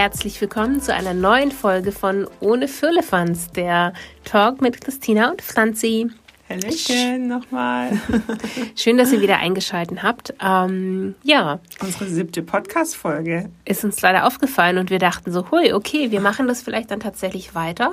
[0.00, 3.92] Herzlich willkommen zu einer neuen Folge von Ohne Firlefanz, der
[4.24, 6.10] Talk mit Christina und Franzi.
[6.48, 8.00] Hallöchen nochmal.
[8.76, 10.32] Schön, dass ihr wieder eingeschaltet habt.
[10.42, 11.60] Ähm, ja.
[11.82, 13.50] Unsere siebte Podcast-Folge.
[13.66, 17.00] Ist uns leider aufgefallen und wir dachten so, hui, okay, wir machen das vielleicht dann
[17.00, 17.92] tatsächlich weiter.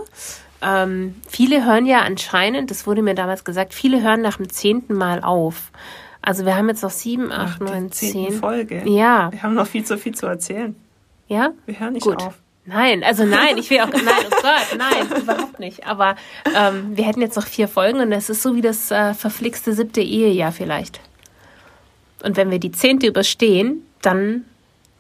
[0.62, 4.94] Ähm, viele hören ja anscheinend, das wurde mir damals gesagt, viele hören nach dem zehnten
[4.94, 5.74] Mal auf.
[6.22, 8.32] Also wir haben jetzt noch sieben, acht, neun, zehn.
[8.32, 8.84] Folge.
[8.86, 9.30] Ja.
[9.34, 10.74] Wir haben noch viel zu viel zu erzählen.
[11.28, 11.52] Ja?
[11.66, 12.22] Wir hören nicht Gut.
[12.22, 12.36] auf.
[12.66, 15.86] Nein, also nein, ich will auch, nein, oh Gott, nein, überhaupt nicht.
[15.88, 16.16] Aber
[16.54, 19.74] ähm, wir hätten jetzt noch vier Folgen und das ist so wie das äh, verflixte
[19.74, 21.00] siebte Ehejahr vielleicht.
[22.24, 24.44] Und wenn wir die zehnte überstehen, dann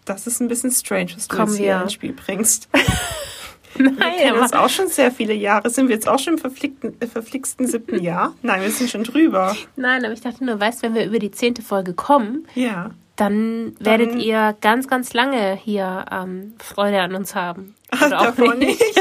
[0.05, 2.69] Das ist ein bisschen strange, was du jetzt hier ins Spiel bringst.
[3.77, 5.69] nein, Wir kennen uns auch schon sehr viele Jahre.
[5.69, 8.33] Sind wir jetzt auch schon im verflickten, äh, verflixten siebten Jahr?
[8.43, 9.57] Nein, wir sind schon drüber.
[9.75, 12.91] nein, aber ich dachte nur, weißt, wenn wir über die zehnte Folge kommen, Ja.
[13.17, 17.75] Dann werdet ihr ganz, ganz lange hier ähm, Freude an uns haben.
[17.91, 18.81] Auch Davon nicht.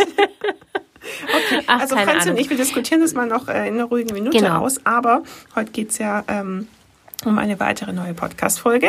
[1.22, 2.42] Okay, Ach, also keine Franzi und Ahnung.
[2.42, 4.59] ich, wir diskutieren das mal noch äh, in einer ruhigen Minute Genau.
[4.62, 4.84] aus.
[4.84, 5.22] Aber
[5.55, 6.67] heute geht es ja ähm,
[7.25, 8.89] um eine weitere neue Podcast-Folge.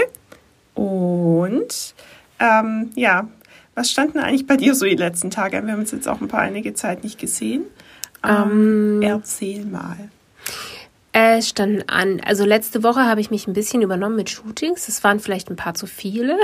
[0.73, 1.93] Und
[2.39, 3.27] ähm, ja,
[3.75, 5.61] was stand denn eigentlich bei dir so die letzten Tage?
[5.63, 7.65] Wir haben uns jetzt auch ein paar einige Zeit nicht gesehen.
[8.27, 10.09] Ähm, erzähl mal.
[11.17, 14.87] Äh, Es stand an, also letzte Woche habe ich mich ein bisschen übernommen mit Shootings.
[14.87, 16.37] Es waren vielleicht ein paar zu viele,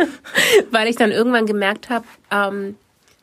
[0.72, 2.74] weil ich dann irgendwann gemerkt habe, ähm,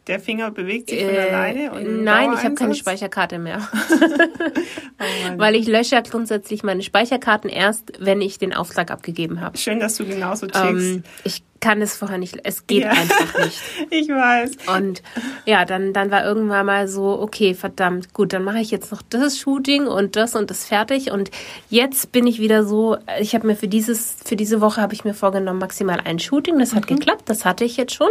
[0.08, 1.72] Der Finger bewegt sich von äh, alleine?
[1.74, 2.76] Und nein, ich habe keine?
[2.76, 3.68] Speicherkarte mehr,
[5.00, 5.04] Oh
[5.38, 9.58] weil ich lösche grundsätzlich meine Speicherkarten erst, wenn ich den Auftrag abgegeben habe.
[9.58, 10.64] Schön, dass du genauso tickst.
[10.64, 12.92] Ähm, ich kann es vorher nicht, es geht Ja.
[12.92, 13.60] einfach nicht.
[13.90, 14.52] ich weiß.
[14.78, 15.02] Und
[15.46, 19.02] ja, dann, dann war irgendwann mal so, okay, verdammt, gut, dann mache ich jetzt noch
[19.02, 21.12] das Shooting und das und das fertig.
[21.12, 21.32] Und
[21.70, 25.04] jetzt bin ich wieder so, ich habe mir für dieses, für diese Woche habe ich
[25.04, 26.60] mir vorgenommen, maximal ein Shooting.
[26.60, 28.10] Das hat geklappt, das hatte ich jetzt schon.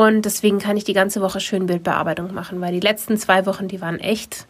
[0.00, 3.68] Und deswegen kann ich die ganze Woche schön Bildbearbeitung machen, weil die letzten zwei Wochen,
[3.68, 4.46] die waren echt,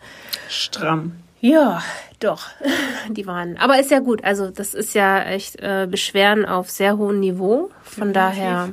[0.48, 1.16] Stramm.
[1.40, 1.82] ja,
[2.20, 2.46] doch,
[3.08, 3.56] die waren.
[3.56, 4.22] Aber ist ja gut.
[4.22, 7.68] Also das ist ja echt äh, Beschweren auf sehr hohem Niveau.
[7.82, 8.14] Von Definitiv.
[8.14, 8.68] daher.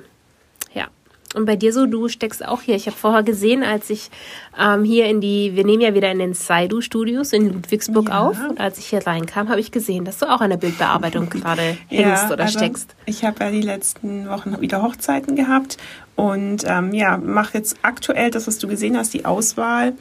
[1.36, 2.76] Und bei dir so, du steckst auch hier.
[2.76, 4.10] Ich habe vorher gesehen, als ich
[4.58, 8.22] ähm, hier in die, wir nehmen ja wieder in den Saidu-Studios in Ludwigsburg Ja.
[8.28, 8.38] auf.
[8.50, 11.78] Und als ich hier reinkam, habe ich gesehen, dass du auch an der Bildbearbeitung gerade
[11.90, 12.96] hängst oder also steckst.
[13.06, 15.78] Ich habe ja die letzten Wochen wieder Hochzeiten gehabt
[16.16, 19.94] und ähm, ja, mache jetzt aktuell das, was du gesehen hast, die Auswahl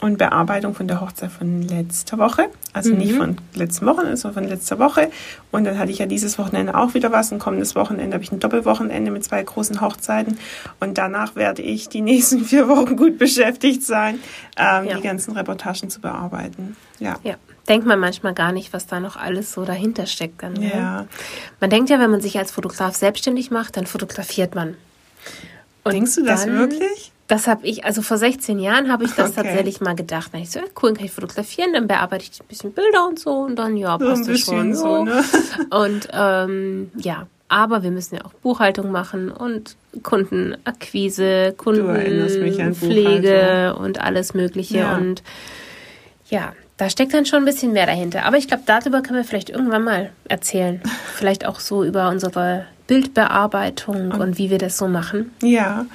[0.00, 2.46] und Bearbeitung von der Hochzeit von letzter Woche.
[2.72, 3.18] Also nicht Mhm.
[3.18, 5.10] von letzten Wochenende, sondern von letzter Woche.
[5.50, 7.32] Und dann hatte ich ja dieses Wochenende auch wieder was.
[7.32, 10.38] Und kommendes Wochenende habe ich ein Doppelwochenende mit zwei großen Hochzeiten.
[10.78, 14.20] Und danach werde ich die nächsten vier Wochen gut beschäftigt sein,
[14.56, 14.96] ähm, Ja.
[14.96, 16.76] die ganzen Reportagen zu bearbeiten.
[17.00, 17.16] Ja.
[17.24, 17.34] Ja.
[17.68, 20.42] Denkt man manchmal gar nicht, was da noch alles so dahinter steckt.
[20.42, 20.70] Dann, ne?
[20.72, 21.06] Ja.
[21.60, 24.74] Man denkt ja, wenn man sich als Fotograf selbstständig macht, dann fotografiert man.
[25.84, 27.12] Und Denkst du das dann- wirklich?
[27.28, 29.42] Das habe ich, also vor 16 Jahren habe ich das Okay.
[29.46, 30.30] tatsächlich mal gedacht.
[30.32, 33.06] Da ich so, ja, cool, dann kann ich fotografieren, dann bearbeite ich ein bisschen Bilder
[33.06, 34.70] und so und dann, ja, So passt das schon.
[34.70, 35.22] bisschen so, ne?
[35.70, 44.34] Und ähm, ja, aber wir müssen ja auch Buchhaltung machen und Kundenakquise, Kundenpflege und alles
[44.34, 44.78] Mögliche.
[44.78, 44.96] Ja.
[44.96, 45.22] Und
[46.28, 48.24] ja, da steckt dann schon ein bisschen mehr dahinter.
[48.24, 50.80] Aber ich glaube, darüber können wir vielleicht irgendwann mal erzählen.
[51.14, 55.32] vielleicht auch so über unsere Bildbearbeitung und wie wir das so machen.
[55.42, 55.86] Ja,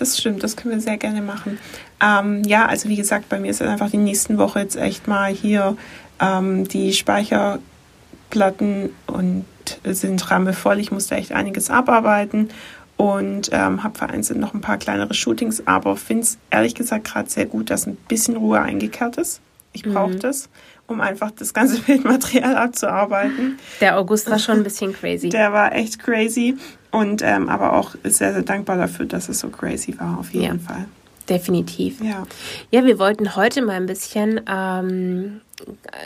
[0.00, 1.58] das stimmt, das können wir sehr gerne machen.
[2.02, 5.08] Ähm, ja, also wie gesagt, bei mir ist es einfach die nächsten Woche jetzt echt
[5.08, 5.76] mal hier
[6.20, 9.44] ähm, die Speicherplatten und
[9.84, 10.78] sind rammelvoll.
[10.78, 12.50] Ich musste echt einiges abarbeiten
[12.96, 17.30] und ähm, habe vereinzelt noch ein paar kleinere Shootings, aber finde es ehrlich gesagt gerade
[17.30, 19.40] sehr gut, dass ein bisschen Ruhe eingekehrt ist.
[19.72, 20.48] Ich brauche das,
[20.88, 23.58] um einfach das ganze Bildmaterial abzuarbeiten.
[23.80, 25.28] Der August war schon ein bisschen crazy.
[25.28, 26.56] Der war echt crazy
[26.90, 30.58] und ähm, aber auch sehr, sehr dankbar dafür, dass es so crazy war, auf jeden
[30.58, 30.66] Ja.
[30.66, 30.86] Fall.
[31.28, 32.02] Definitiv.
[32.02, 32.22] Ja.
[32.70, 35.40] Ja, wir wollten heute mal ein bisschen ähm,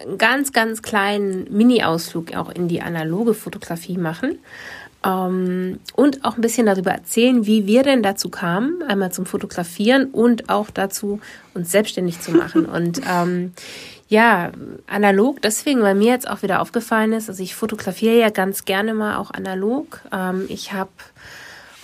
[0.04, 4.38] einen ganz, ganz kleinen Mini-Ausflug auch in die analoge Fotografie machen.
[5.04, 10.06] Ähm, und auch ein bisschen darüber erzählen, wie wir denn dazu kamen, einmal zum Fotografieren
[10.06, 11.20] und auch dazu,
[11.54, 12.64] uns selbstständig zu machen.
[12.72, 13.52] Und ähm,
[14.12, 14.52] ja,
[14.86, 18.92] analog, deswegen, weil mir jetzt auch wieder aufgefallen ist, also ich fotografiere ja ganz gerne
[18.92, 20.02] mal auch analog.
[20.12, 20.90] Ähm, ich habe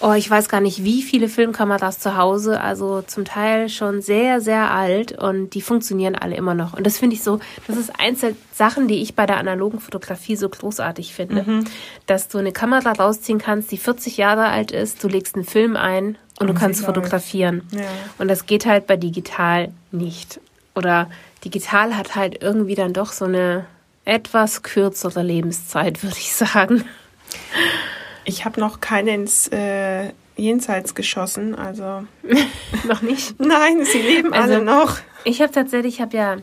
[0.01, 4.41] Oh, ich weiß gar nicht, wie viele Filmkameras zu Hause, also zum Teil schon sehr,
[4.41, 6.75] sehr alt und die funktionieren alle immer noch.
[6.75, 9.81] Und das finde ich so, das ist eins der Sachen, die ich bei der analogen
[9.81, 11.65] Fotografie so großartig finde.
[12.07, 15.77] Dass du eine Kamera rausziehen kannst, die 40 Jahre alt ist, du legst einen Film
[15.77, 17.63] ein und, du Und sie kannst fotografieren.
[17.73, 17.81] Ja.
[18.19, 20.39] Und das geht halt bei digital nicht.
[20.77, 21.11] Oder
[21.45, 23.67] digital hat halt irgendwie dann doch so eine
[24.05, 26.85] etwas kürzere Lebenszeit, würde ich sagen.
[28.25, 32.05] Ich habe noch keine ins äh, Jenseits geschossen, also.
[32.87, 33.39] noch nicht?
[33.41, 34.99] Nein, sie leben also, alle noch.
[35.25, 36.37] Ich habe tatsächlich, ich habe ja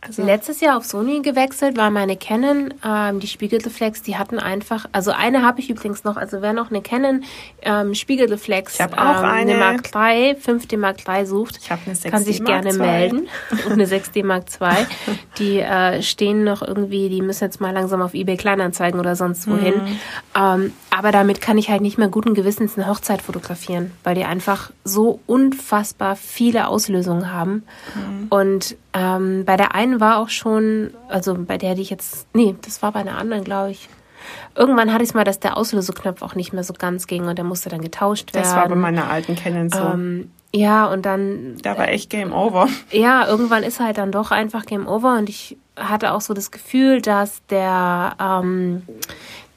[0.00, 4.86] also letztes Jahr auf Sony gewechselt, war meine Canon, ähm, die Spiegelreflex, die hatten einfach,
[4.92, 7.24] also eine habe ich übrigens noch, also wer noch eine Canon
[7.62, 11.70] ähm, Spiegelreflex, ich habe auch ähm, eine, eine Mark III, 5D Mark III sucht, ich
[11.70, 12.78] eine 6D kann sich Mark gerne II.
[12.78, 13.28] melden.
[13.66, 14.86] Und eine 6D Mark II,
[15.38, 19.48] die äh, stehen noch irgendwie, die müssen jetzt mal langsam auf eBay Kleinanzeigen oder sonst
[19.48, 19.74] wohin.
[19.74, 19.98] Mhm.
[20.36, 24.24] Ähm, aber damit kann ich halt nicht mehr guten Gewissens eine Hochzeit fotografieren, weil die
[24.24, 27.64] einfach so unfassbar viele Auslösungen haben.
[27.94, 28.26] Mhm.
[28.30, 32.56] Und ähm, bei der einen war auch schon, also bei der, die ich jetzt, nee,
[32.62, 33.90] das war bei einer anderen, glaube ich.
[34.54, 37.36] Irgendwann hatte ich es mal, dass der Auslöseknopf auch nicht mehr so ganz ging und
[37.36, 38.44] der musste dann getauscht werden.
[38.44, 39.78] Das war bei meiner alten Canon so.
[39.78, 41.58] Ähm, ja, und dann.
[41.62, 42.68] da war echt Game Over.
[42.90, 46.50] Ja, irgendwann ist halt dann doch einfach Game Over und ich hatte auch so das
[46.50, 48.82] Gefühl, dass der, ähm,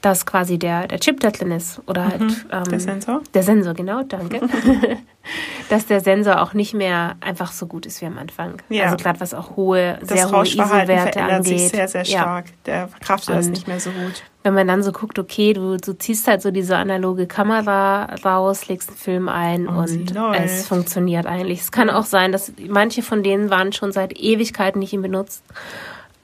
[0.01, 1.81] dass quasi der, der Chip da drin ist.
[1.85, 2.21] Oder halt.
[2.21, 2.35] Mhm.
[2.51, 3.21] Ähm, Der Sensor?
[3.33, 4.39] Der Sensor, genau, danke.
[5.69, 8.61] dass der Sensor auch nicht mehr einfach so gut ist wie am Anfang.
[8.69, 8.85] Ja.
[8.85, 11.59] Also gerade was auch hohe, Das sehr hohe ISO-Werte angeht.
[11.59, 12.21] sich sehr, sehr Ja.
[12.21, 12.45] stark.
[12.65, 14.23] Der verkraftet das nicht mehr so gut.
[14.43, 18.69] Wenn man dann so guckt, okay, du, du ziehst halt so diese analoge Kamera raus,
[18.69, 21.59] legst einen Film ein Und und, es funktioniert eigentlich.
[21.59, 25.43] Es kann auch sein, dass manche von denen waren schon seit Ewigkeiten nicht in, benutzt,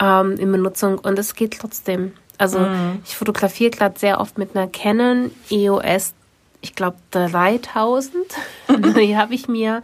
[0.02, 2.14] ähm, in Benutzung und es geht trotzdem.
[2.38, 3.02] Also Mhm.
[3.06, 6.14] ich fotografiere gerade sehr oft mit einer Canon EOS,
[6.62, 8.16] ich glaube 3000.
[8.98, 9.82] die habe ich mir,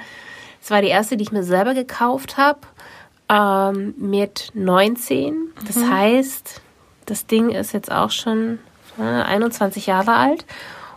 [0.61, 2.59] das war die erste, die ich mir selber gekauft habe,
[3.29, 5.53] ähm, mit 19.
[5.65, 5.91] Das Mhm.
[5.91, 6.61] heißt,
[7.05, 8.59] das Ding ist jetzt auch schon
[8.99, 10.45] äh, 21 Jahre alt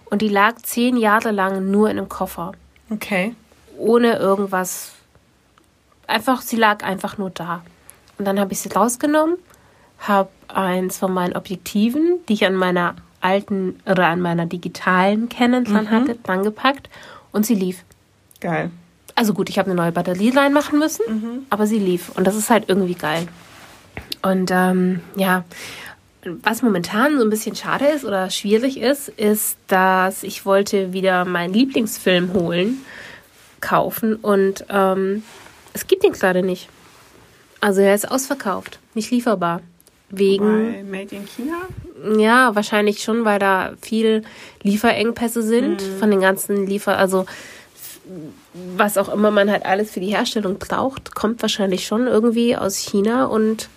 [0.07, 2.53] und die lag zehn Jahre lang nur in einem Koffer,
[2.91, 3.35] Okay.
[3.79, 4.93] ohne irgendwas.
[6.07, 7.63] Einfach, sie lag einfach nur da.
[8.19, 9.37] Und dann habe ich sie rausgenommen,
[10.01, 15.65] habe eins von meinen Objektiven, die ich an meiner alten oder an meiner digitalen Canon
[15.65, 16.91] dran hatte, dran gepackt
[17.33, 17.85] und sie lief.
[18.41, 18.71] Geil.
[19.15, 22.51] Also gut, ich habe eine neue Batterie reinmachen müssen, aber sie lief und das ist
[22.51, 23.29] halt irgendwie geil.
[24.23, 25.45] Und ähm, ja,
[26.43, 31.25] was momentan so ein bisschen schade ist oder schwierig ist, ist, dass ich wollte wieder
[31.25, 32.79] meinen Lieblingsfilm holen,
[33.61, 35.23] kaufen und ähm,
[35.73, 36.69] es gibt ihn gerade nicht.
[37.61, 39.61] Also er ist ausverkauft, nicht lieferbar.
[40.11, 42.21] Wegen Weil Made in China?
[42.21, 44.23] ja, wahrscheinlich schon, weil da viel
[44.63, 47.27] Lieferengpässe sind von den ganzen Liefer, also
[48.77, 52.77] was auch immer man halt alles für die Herstellung braucht, kommt wahrscheinlich schon irgendwie aus
[52.77, 53.69] China und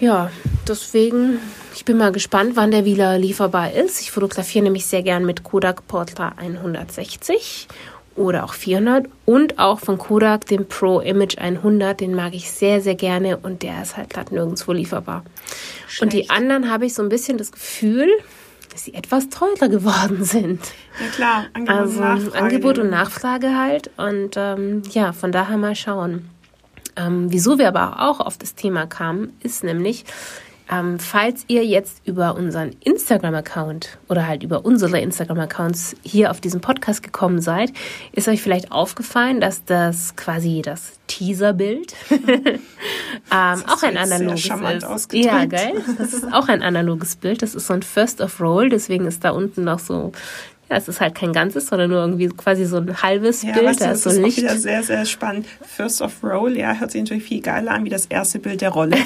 [0.00, 0.30] ja,
[0.66, 1.38] deswegen,
[1.74, 4.00] ich bin mal gespannt, wann der wieder lieferbar ist.
[4.00, 7.68] Ich fotografiere nämlich sehr gern mit Kodak Portra 160
[8.16, 12.80] oder auch 400 und auch von Kodak den Pro Image 100, den mag ich sehr,
[12.80, 15.24] sehr gerne und der ist halt gerade nirgendwo lieferbar.
[16.00, 16.30] Und die Schlecht.
[16.30, 18.08] anderen habe ich so ein bisschen das Gefühl,
[18.72, 20.60] dass sie etwas teurer geworden sind.
[21.00, 22.38] Ja klar, Angebot Also und Nachfrage.
[22.38, 23.90] Angebot und Nachfrage halt.
[23.96, 26.28] Und ähm, ja, von daher mal schauen.
[26.96, 30.04] Ähm, wieso wir aber auch auf das Thema kamen, ist nämlich,
[30.70, 36.60] ähm, falls ihr jetzt über unseren Instagram-Account oder halt über unsere Instagram-Accounts hier auf diesen
[36.60, 37.72] Podcast gekommen seid,
[38.12, 42.60] ist euch vielleicht aufgefallen, dass das quasi das Teaserbild ähm,
[43.30, 45.12] auch ein analoges ist.
[45.12, 45.74] Ja, geil.
[45.98, 47.42] Das ist auch ein analoges Bild.
[47.42, 50.12] Das ist so ein First of Roll, deswegen ist da unten noch so,
[50.70, 53.66] ja, es ist halt kein ganzes, sondern nur irgendwie quasi so ein halbes Ja, Bild.
[53.66, 54.36] weißt du, da das ist so ist auch Licht.
[54.38, 55.46] wieder sehr, sehr spannend.
[55.62, 58.70] First of Roll, ja, hört sich natürlich viel geiler an wie das erste Bild der
[58.70, 58.96] Rolle.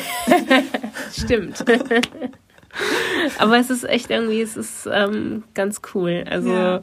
[1.13, 1.65] Stimmt.
[3.39, 6.25] Aber es ist echt irgendwie, es ist ähm, ganz cool.
[6.29, 6.81] Also Ja.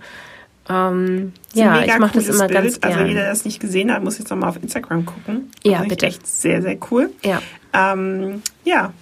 [0.70, 2.54] ähm, ist ja, ich mache das immer Bild.
[2.54, 3.08] ganz Also gern.
[3.08, 5.52] jeder, der das nicht gesehen hat, muss jetzt nochmal auf Instagram gucken.
[5.64, 6.08] Ja, also bitte.
[6.08, 7.10] Echt sehr, sehr cool.
[7.24, 7.42] ja.
[7.74, 8.94] Ähm, ja,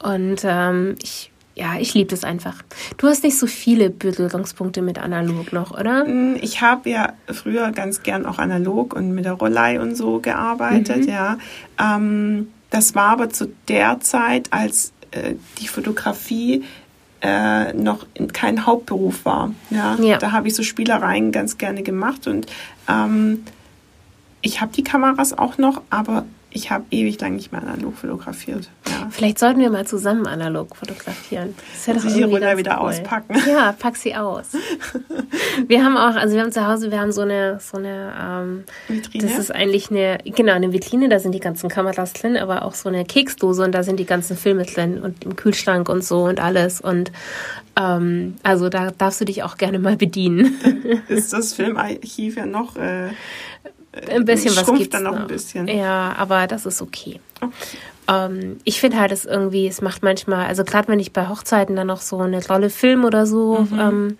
[0.00, 2.62] Und ähm, ich, ja, ich liebe das einfach.
[2.96, 6.04] Du hast nicht so viele Berührungspunkte mit analog noch, oder?
[6.04, 10.16] Mm, Ich habe ja früher ganz gern auch analog und mit der Rollei und so
[10.18, 10.22] Mhm.
[10.22, 11.38] gearbeitet, ja.
[11.78, 16.64] Ähm, das war aber zu der Zeit, als äh, die Fotografie
[17.20, 19.52] äh, noch in- kein Hauptberuf war.
[19.70, 20.18] Ja, Ja.
[20.18, 22.46] da habe ich so Spielereien ganz gerne gemacht und
[22.88, 23.44] ähm,
[24.40, 28.68] ich habe die Kameras auch noch, aber ich habe ewig lang nicht mehr analog fotografiert.
[28.88, 29.08] Ja.
[29.10, 31.54] Vielleicht sollten wir mal zusammen analog fotografieren.
[31.72, 32.88] Das wäre doch Muss ich die ganz wieder cool.
[32.88, 33.36] auspacken?
[33.48, 34.46] Ja, pack sie aus.
[35.66, 38.64] Wir haben auch, also wir haben zu Hause, wir haben so eine, so eine, ähm,
[38.88, 39.26] Vitrine?
[39.26, 42.74] das ist eigentlich eine, genau, eine Vitrine, da sind die ganzen Kameras drin, aber auch
[42.74, 46.24] so eine Keksdose und da sind die ganzen Filme drin und im Kühlschrank und so
[46.24, 47.12] und alles und
[47.76, 50.58] ähm, also da darfst du dich auch gerne mal bedienen.
[51.08, 53.10] ist das Filmarchiv ja noch äh,
[53.92, 55.68] Ein bisschen was gibt's dann noch ein bisschen.
[55.68, 57.20] Ja, aber das ist okay.
[58.08, 61.76] Ähm, ich finde halt, es irgendwie, es macht manchmal, also gerade wenn ich bei Hochzeiten
[61.76, 63.78] dann noch so eine tolle Film oder so, mhm.
[63.78, 64.18] ähm,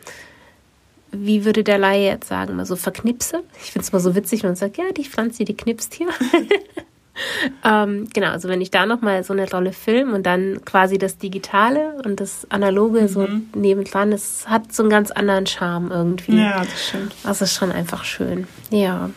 [1.11, 3.43] wie würde der Laie jetzt sagen, mal so verknipse.
[3.63, 6.09] Ich finde es mal so witzig, wenn man sagt, ja, die Pflanze, die knipst hier.
[7.65, 11.19] ähm, genau, also wenn ich da nochmal so eine Rolle film und dann quasi das
[11.19, 13.09] Digitale und das Analoge mhm.
[13.09, 16.39] so nebendran, das hat so einen ganz anderen Charme irgendwie.
[16.39, 17.15] Ja, das stimmt.
[17.23, 18.47] Das ist schon einfach schön.
[18.71, 19.11] Ja.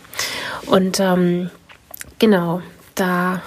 [0.67, 1.49] Und ähm,
[2.19, 2.61] genau,
[2.95, 3.41] da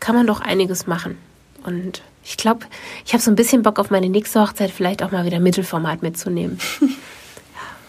[0.00, 1.18] kann man doch einiges machen.
[1.64, 2.66] Und ich glaube,
[3.04, 6.02] ich habe so ein bisschen Bock auf meine nächste Hochzeit, vielleicht auch mal wieder Mittelformat
[6.02, 6.58] mitzunehmen.
[6.80, 6.88] ja,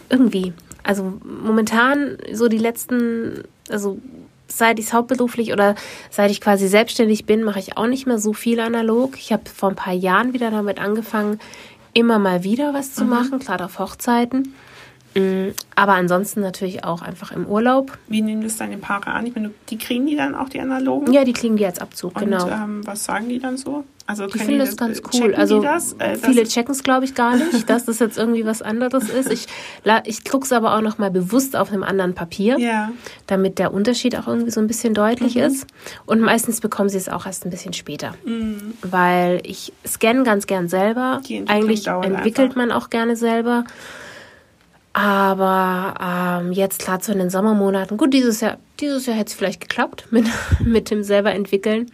[0.09, 0.53] irgendwie.
[0.83, 3.99] Also momentan so die letzten, also
[4.47, 5.75] seit ich hauptberuflich oder
[6.09, 9.17] seit ich quasi selbstständig bin, mache ich auch nicht mehr so viel analog.
[9.17, 11.39] Ich habe vor ein paar Jahren wieder damit angefangen,
[11.93, 13.09] immer mal wieder was zu mhm.
[13.09, 14.53] machen, gerade auf Hochzeiten.
[15.15, 17.97] Mm, aber ansonsten natürlich auch einfach im Urlaub.
[18.07, 19.25] Wie nehmen das deine Paare an?
[19.25, 21.13] Ich meine, die kriegen die dann auch die analogen?
[21.13, 22.49] Ja, die kriegen die als Abzug, Und, genau.
[22.49, 23.85] Ähm, was sagen die dann so?
[24.07, 25.33] Also ich finde das ganz cool.
[25.33, 25.63] Also?
[25.63, 29.31] Äh, viele checken es, glaube ich, gar nicht, dass das jetzt irgendwie was anderes ist.
[29.31, 29.47] Ich,
[30.03, 32.91] ich gucke es aber auch noch mal bewusst auf einem anderen Papier, ja.
[33.25, 35.41] damit der Unterschied auch irgendwie so ein bisschen deutlich mhm.
[35.41, 35.65] ist.
[36.05, 38.73] Und meistens bekommen sie es auch erst ein bisschen später, mhm.
[38.83, 41.21] weil ich scanne ganz gern selber.
[41.47, 42.55] Eigentlich entwickelt einfach.
[42.55, 43.63] man auch gerne selber.
[44.97, 49.59] Aber ähm, jetzt klar zu den Sommermonaten, gut, dieses Jahr, dieses Jahr hätte es vielleicht
[49.59, 50.25] geklappt mit,
[50.61, 51.91] mit dem selber entwickeln.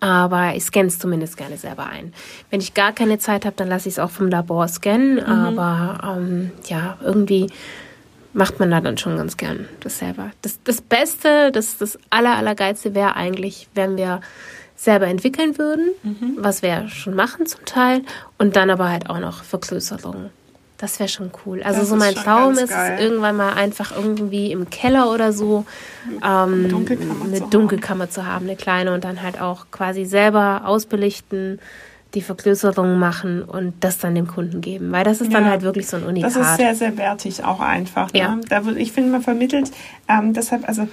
[0.00, 2.14] Aber ich scanne es zumindest gerne selber ein.
[2.48, 5.16] Wenn ich gar keine Zeit habe, dann lasse ich es auch vom Labor scannen.
[5.16, 5.20] Mhm.
[5.20, 7.48] Aber ähm, ja, irgendwie
[8.32, 10.30] macht man da dann schon ganz gern das selber.
[10.40, 14.22] Das, das Beste, das, das aller, allergeilste wäre eigentlich, wenn wir
[14.76, 16.36] selber entwickeln würden, mhm.
[16.38, 18.00] was wir schon machen zum Teil,
[18.38, 20.30] und dann aber halt auch noch Vergrößerungen.
[20.84, 21.62] Das wäre schon cool.
[21.62, 25.64] Also das so mein Traum ist es irgendwann mal einfach irgendwie im Keller oder so
[26.22, 31.58] ähm, Dunkelkammer eine Dunkelkammer zu haben, eine kleine und dann halt auch quasi selber ausbelichten,
[32.12, 35.62] die Vergrößerung machen und das dann dem Kunden geben, weil das ist ja, dann halt
[35.62, 36.36] wirklich so ein Unikat.
[36.36, 38.12] Das ist sehr, sehr wertig auch einfach.
[38.12, 38.18] Ne?
[38.18, 38.38] Ja.
[38.50, 39.70] Da wird, ich finde, man vermittelt
[40.06, 40.86] ähm, deshalb, also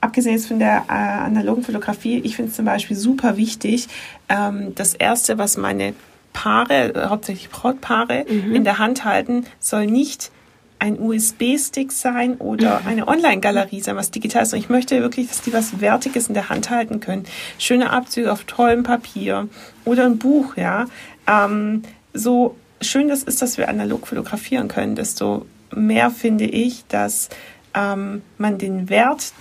[0.00, 3.86] abgesehen jetzt von der äh, analogen Fotografie, ich finde es zum Beispiel super wichtig,
[4.28, 5.94] ähm, das Erste, was meine
[6.32, 8.54] Paare, äh, hauptsächlich Brautpaare, mhm.
[8.54, 10.30] in der Hand halten, soll nicht
[10.78, 12.86] ein USB-Stick sein oder mhm.
[12.86, 14.54] eine Online-Galerie sein, was digital ist.
[14.54, 17.24] Und ich möchte wirklich, dass die was Wertiges in der Hand halten können.
[17.58, 19.48] Schöne Abzüge auf tollem Papier
[19.84, 20.86] oder ein Buch, ja.
[21.26, 21.82] Ähm,
[22.14, 27.28] so schön das ist, dass wir analog fotografieren können, desto mehr finde ich, dass
[27.74, 29.32] ähm, man den Wert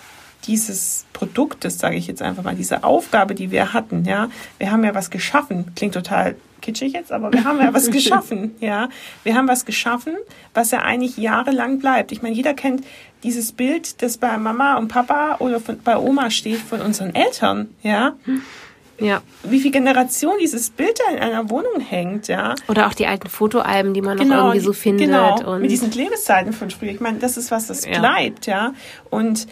[0.45, 4.83] dieses Produktes, sage ich jetzt einfach mal, diese Aufgabe, die wir hatten, ja, wir haben
[4.83, 8.89] ja was geschaffen, klingt total kitschig jetzt, aber wir haben ja was geschaffen, ja.
[9.23, 10.15] Wir haben was geschaffen,
[10.53, 12.11] was ja eigentlich jahrelang bleibt.
[12.11, 12.83] Ich meine, jeder kennt
[13.23, 17.69] dieses Bild, das bei Mama und Papa oder von, bei Oma steht von unseren Eltern,
[17.83, 18.15] ja.
[18.99, 19.21] Ja.
[19.43, 22.55] Wie viel Generation dieses Bild da in einer Wohnung hängt, ja.
[22.67, 25.07] Oder auch die alten Fotoalben, die man genau, noch irgendwie so findet.
[25.07, 26.91] Genau, und mit diesen Klebeszeiten von früher.
[26.91, 27.99] Ich meine, das ist was, das ja.
[27.99, 28.73] bleibt, ja.
[29.09, 29.47] Und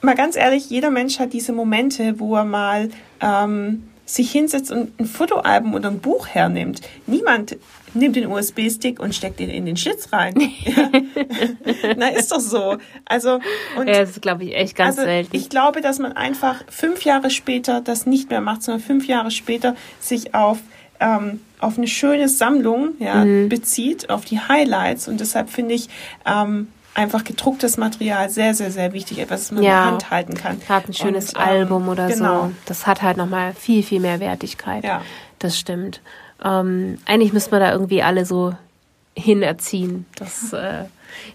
[0.00, 4.98] mal ganz ehrlich, jeder Mensch hat diese Momente, wo er mal ähm, sich hinsetzt und
[4.98, 6.80] ein Fotoalbum oder ein Buch hernimmt.
[7.06, 7.56] Niemand
[7.94, 10.34] nimmt den USB-Stick und steckt ihn in den Schlitz rein.
[10.60, 10.90] Ja.
[11.96, 12.76] Na, ist doch so.
[13.04, 13.40] Also,
[13.76, 15.34] und ja, das ist, glaube ich, echt ganz also selten.
[15.34, 19.30] Ich glaube, dass man einfach fünf Jahre später das nicht mehr macht, sondern fünf Jahre
[19.30, 20.58] später sich auf,
[21.00, 23.48] ähm, auf eine schöne Sammlung ja, mhm.
[23.48, 25.08] bezieht, auf die Highlights.
[25.08, 25.88] Und deshalb finde ich,
[26.26, 30.10] ähm, einfach gedrucktes Material sehr, sehr, sehr wichtig, etwas, das man ja, in der Hand
[30.10, 30.60] halten kann.
[30.68, 32.46] Hat ein schönes und, ähm, Album oder genau.
[32.46, 32.52] so.
[32.66, 34.84] Das hat halt nochmal viel, viel mehr Wertigkeit.
[34.84, 35.02] Ja.
[35.38, 36.00] Das stimmt.
[36.42, 38.54] Ähm, eigentlich müsste man da irgendwie alle so
[39.14, 40.06] hinerziehen.
[40.16, 40.84] Das, äh,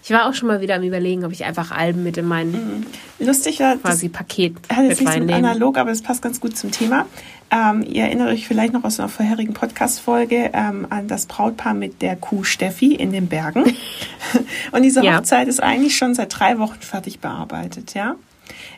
[0.02, 2.50] ich war auch schon mal wieder am überlegen, ob ich einfach Alben mit in mein
[2.50, 2.86] mhm.
[3.18, 6.70] Lustig, ja, quasi Paket hat jetzt nichts mit analog, aber es passt ganz gut zum
[6.70, 7.06] Thema.
[7.50, 12.02] Ähm, ihr erinnert euch vielleicht noch aus einer vorherigen Podcast-Folge ähm, an das Brautpaar mit
[12.02, 13.64] der Kuh Steffi in den Bergen.
[14.72, 15.48] Und diese Hochzeit ja.
[15.48, 18.16] ist eigentlich schon seit drei Wochen fertig bearbeitet, ja.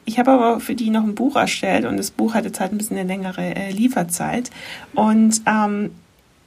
[0.04, 2.72] Ich habe aber für die noch ein Buch erstellt und das Buch hat jetzt halt
[2.72, 4.50] ein bisschen eine längere äh, Lieferzeit.
[4.94, 5.90] Und ähm,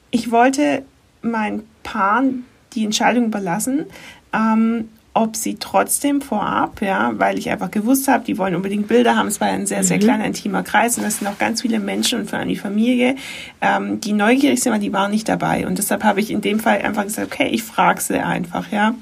[0.09, 0.83] ich wollte
[1.21, 3.85] meinen Paaren die Entscheidung überlassen,
[4.33, 9.17] ähm, ob sie trotzdem vorab, ja, weil ich einfach gewusst habe, die wollen unbedingt Bilder
[9.17, 9.27] haben.
[9.27, 10.01] Es war ein sehr, sehr mhm.
[10.01, 13.15] kleiner, intimer Kreis und es sind auch ganz viele Menschen und vor allem die Familie,
[13.59, 15.67] ähm, die neugierig sind, aber die waren nicht dabei.
[15.67, 18.95] Und deshalb habe ich in dem Fall einfach gesagt, okay, ich frage sie einfach, ja,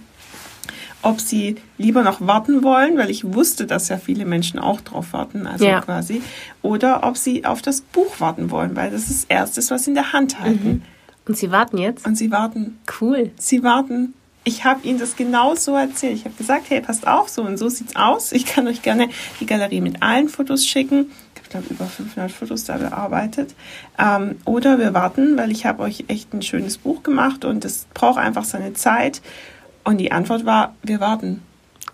[1.04, 5.14] ob sie lieber noch warten wollen, weil ich wusste, dass ja viele Menschen auch drauf
[5.14, 5.80] warten, also ja.
[5.82, 6.22] quasi,
[6.64, 9.92] oder ob sie auf das Buch warten wollen, weil das ist das Erste, was sie
[9.92, 10.70] in der Hand halten.
[10.70, 10.82] Mhm.
[11.28, 12.08] Und sie warten jetzt?
[12.08, 12.80] Und sie warten.
[13.00, 13.30] Cool.
[13.38, 16.16] Sie warten ich habe ihnen das genau so erzählt.
[16.16, 18.32] Ich habe gesagt, hey, passt auf, so und so sieht's aus.
[18.32, 21.12] Ich kann euch gerne die Galerie mit allen Fotos schicken.
[21.44, 23.56] Ich glaube, über 500 Fotos da bearbeitet.
[23.98, 27.88] Ähm, oder wir warten, weil ich habe euch echt ein schönes Buch gemacht und es
[27.94, 29.22] braucht einfach seine Zeit.
[29.84, 31.42] Und die Antwort war, wir warten.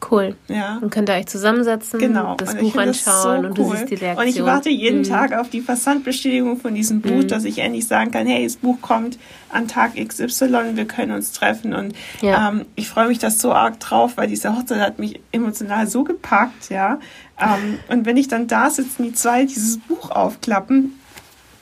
[0.09, 0.35] Cool.
[0.47, 0.77] Ja.
[0.81, 2.35] Und könnt ihr euch zusammensetzen, genau.
[2.35, 4.27] das und Buch anschauen so und du siehst die Reaktion.
[4.27, 5.03] Und ich warte jeden mhm.
[5.03, 7.27] Tag auf die Versandbestätigung von diesem Buch, mhm.
[7.27, 9.17] dass ich endlich sagen kann, hey, das Buch kommt
[9.49, 11.73] an Tag XY, wir können uns treffen.
[11.73, 12.49] Und ja.
[12.49, 16.03] ähm, ich freue mich das so arg drauf, weil diese Hochzeit hat mich emotional so
[16.03, 16.99] gepackt, ja.
[17.39, 20.99] Ähm, und wenn ich dann da sitze, die zwei dieses Buch aufklappen,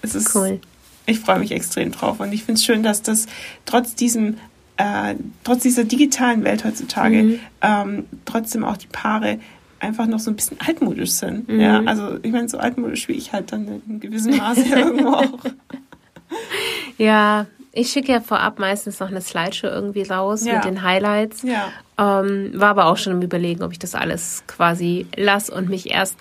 [0.01, 0.59] es ist cool.
[1.05, 3.25] Ich freue mich extrem drauf und ich finde es schön, dass das
[3.65, 4.37] trotz diesem
[4.77, 7.39] äh, trotz dieser digitalen Welt heutzutage mhm.
[7.61, 9.39] ähm, trotzdem auch die Paare
[9.79, 11.47] einfach noch so ein bisschen altmodisch sind.
[11.47, 11.59] Mhm.
[11.59, 15.39] Ja, also ich meine, so altmodisch wie ich halt dann in gewissem Maße irgendwo auch.
[16.97, 20.55] Ja, ich schicke ja vorab meistens noch eine Slideshow irgendwie raus ja.
[20.55, 21.43] mit den Highlights.
[21.43, 21.69] Ja.
[21.97, 25.89] Ähm, war aber auch schon im Überlegen, ob ich das alles quasi lasse und mich
[25.91, 26.17] erst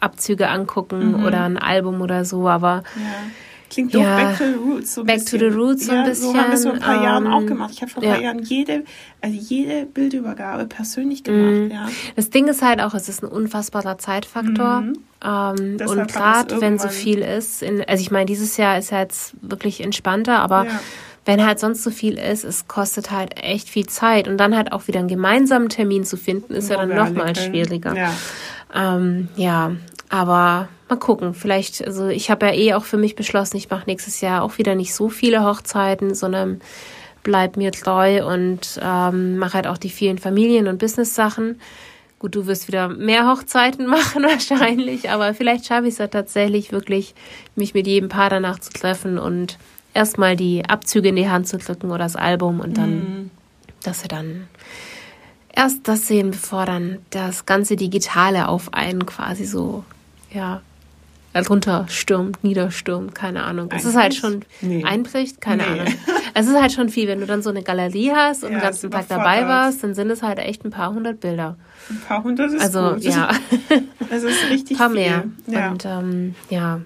[0.00, 1.24] Abzüge angucken mhm.
[1.24, 2.48] oder ein Album oder so.
[2.48, 3.30] Aber ja.
[3.70, 4.16] Klingt doch ja.
[4.16, 4.94] Back to the Roots.
[4.94, 5.40] So Back bisschen.
[5.40, 6.32] to the Roots so ja, ein bisschen.
[6.32, 7.70] So haben wir es vor ein paar ähm, Jahren auch gemacht.
[7.72, 8.84] Ich habe vor ein paar Jahren jede,
[9.20, 11.52] also jede Bildübergabe persönlich gemacht.
[11.52, 11.70] Mhm.
[11.70, 11.88] Ja.
[12.14, 14.82] Das Ding ist halt auch, es ist ein unfassbarer Zeitfaktor.
[14.82, 14.98] Mhm.
[15.24, 19.00] Ähm, und gerade wenn so viel ist, in, also ich meine, dieses Jahr ist ja
[19.00, 20.80] jetzt wirklich entspannter, aber ja.
[21.24, 24.28] wenn halt sonst so viel ist, es kostet halt echt viel Zeit.
[24.28, 27.34] Und dann halt auch wieder einen gemeinsamen Termin zu finden, ist Wo ja dann nochmal
[27.34, 27.96] schwieriger.
[27.96, 28.12] Ja.
[28.74, 29.72] Ähm, ja,
[30.08, 31.34] aber mal gucken.
[31.34, 34.58] Vielleicht, also ich habe ja eh auch für mich beschlossen, ich mache nächstes Jahr auch
[34.58, 36.60] wieder nicht so viele Hochzeiten, sondern
[37.22, 41.60] bleib mir treu und ähm, mache halt auch die vielen Familien- und Business-Sachen.
[42.18, 46.72] Gut, du wirst wieder mehr Hochzeiten machen wahrscheinlich, aber vielleicht schaffe ich es ja tatsächlich
[46.72, 47.14] wirklich,
[47.56, 49.58] mich mit jedem Paar danach zu treffen und
[49.92, 53.30] erstmal die Abzüge in die Hand zu drücken oder das Album und dann, mhm.
[53.82, 54.46] dass wir dann
[55.56, 59.84] erst das sehen, bevor dann das ganze Digitale auf einen quasi so,
[60.30, 60.62] ja,
[61.42, 63.68] drunter stürmt, niederstürmt, keine Ahnung.
[63.74, 64.84] Es ist halt schon nee.
[64.84, 65.68] einbricht, keine nee.
[65.80, 65.94] Ahnung.
[66.34, 68.62] Es ist halt schon viel, wenn du dann so eine Galerie hast und ja, den
[68.62, 71.56] ganzen Tag dabei warst, dann sind es halt echt ein paar hundert Bilder.
[71.88, 73.04] Ein paar hundert ist Also gut.
[73.04, 73.30] ja.
[74.10, 75.00] Es ist richtig ein paar viel.
[75.00, 75.24] mehr.
[75.46, 75.70] Ja.
[75.70, 76.80] Und ähm, ja.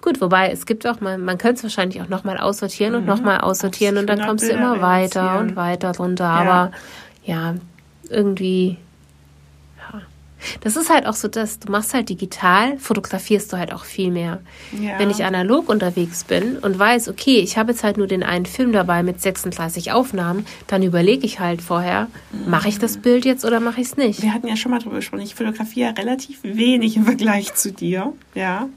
[0.00, 2.98] Gut, wobei es gibt auch mal, man könnte es wahrscheinlich auch nochmal aussortieren mhm.
[2.98, 6.24] und nochmal aussortieren und dann kommst du immer weiter und weiter runter.
[6.24, 6.30] Ja.
[6.32, 6.72] Aber
[7.24, 7.54] ja,
[8.10, 8.76] irgendwie
[10.60, 14.10] das ist halt auch so, dass du machst halt digital, fotografierst du halt auch viel
[14.10, 14.40] mehr.
[14.80, 14.98] Ja.
[14.98, 18.46] Wenn ich analog unterwegs bin und weiß, okay, ich habe jetzt halt nur den einen
[18.46, 22.50] Film dabei mit 36 Aufnahmen, dann überlege ich halt vorher, mhm.
[22.50, 24.22] mache ich das Bild jetzt oder mache ich es nicht?
[24.22, 28.12] Wir hatten ja schon mal drüber gesprochen, ich fotografiere relativ wenig im Vergleich zu dir,
[28.34, 28.68] ja.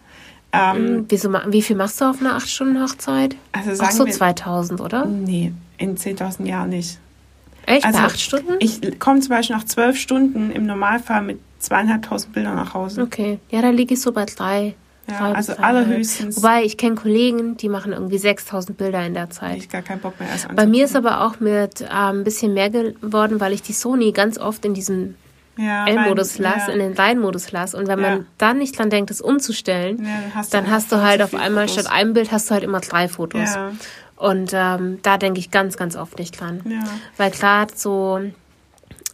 [0.55, 3.35] Ähm, mhm, Wieso, wie viel machst du auf einer 8-Stunden-Hochzeit?
[3.51, 5.05] Also sagen Auch so wir, 2000, oder?
[5.05, 6.99] Nee, in 10.000 Jahren nicht.
[7.65, 7.85] Echt?
[7.85, 8.53] Also, Bei 8 Stunden?
[8.59, 13.01] Ich komme zum Beispiel nach 12 Stunden im Normalfall mit zweieinhalbtausend Bilder nach Hause.
[13.01, 14.75] Okay, ja, da liege ich so bei drei.
[15.07, 16.37] Ja, drei also allerhöchstens.
[16.37, 19.57] Wobei ich kenne Kollegen, die machen irgendwie 6000 Bilder in der Zeit.
[19.57, 22.53] Ich gar keinen Bock mehr erst Bei mir ist aber auch mit äh, ein bisschen
[22.53, 25.15] mehr geworden, weil ich die Sony ganz oft in diesen
[25.57, 26.73] ja, L-Modus lasse, ja.
[26.73, 27.77] in den Line-Modus lasse.
[27.77, 28.25] Und wenn man ja.
[28.37, 31.67] dann nicht dran denkt, das umzustellen, dann hast du, dann hast du halt auf einmal
[31.67, 31.83] Fotos.
[31.83, 33.57] statt einem Bild hast du halt immer drei Fotos.
[34.17, 36.61] Und ähm, da denke ich ganz, ganz oft nicht dran.
[37.17, 38.21] Weil klar, so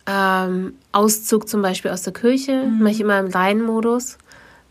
[0.08, 2.80] ähm, Auszug zum Beispiel aus der Kirche, mhm.
[2.80, 4.18] mache ich immer im Reihenmodus,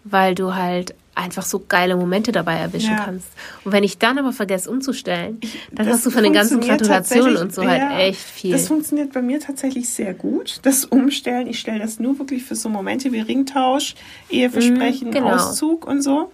[0.05, 3.05] weil du halt einfach so geile Momente dabei erwischen ja.
[3.05, 3.29] kannst.
[3.65, 5.41] Und wenn ich dann aber vergesse umzustellen,
[5.71, 8.53] dann das hast du von den ganzen Gratulationen und so halt echt viel.
[8.53, 10.61] Das funktioniert bei mir tatsächlich sehr gut.
[10.63, 13.95] Das Umstellen, ich stelle das nur wirklich für so Momente wie Ringtausch,
[14.31, 15.35] Eheversprechen, mhm, genau.
[15.35, 16.33] Auszug und so.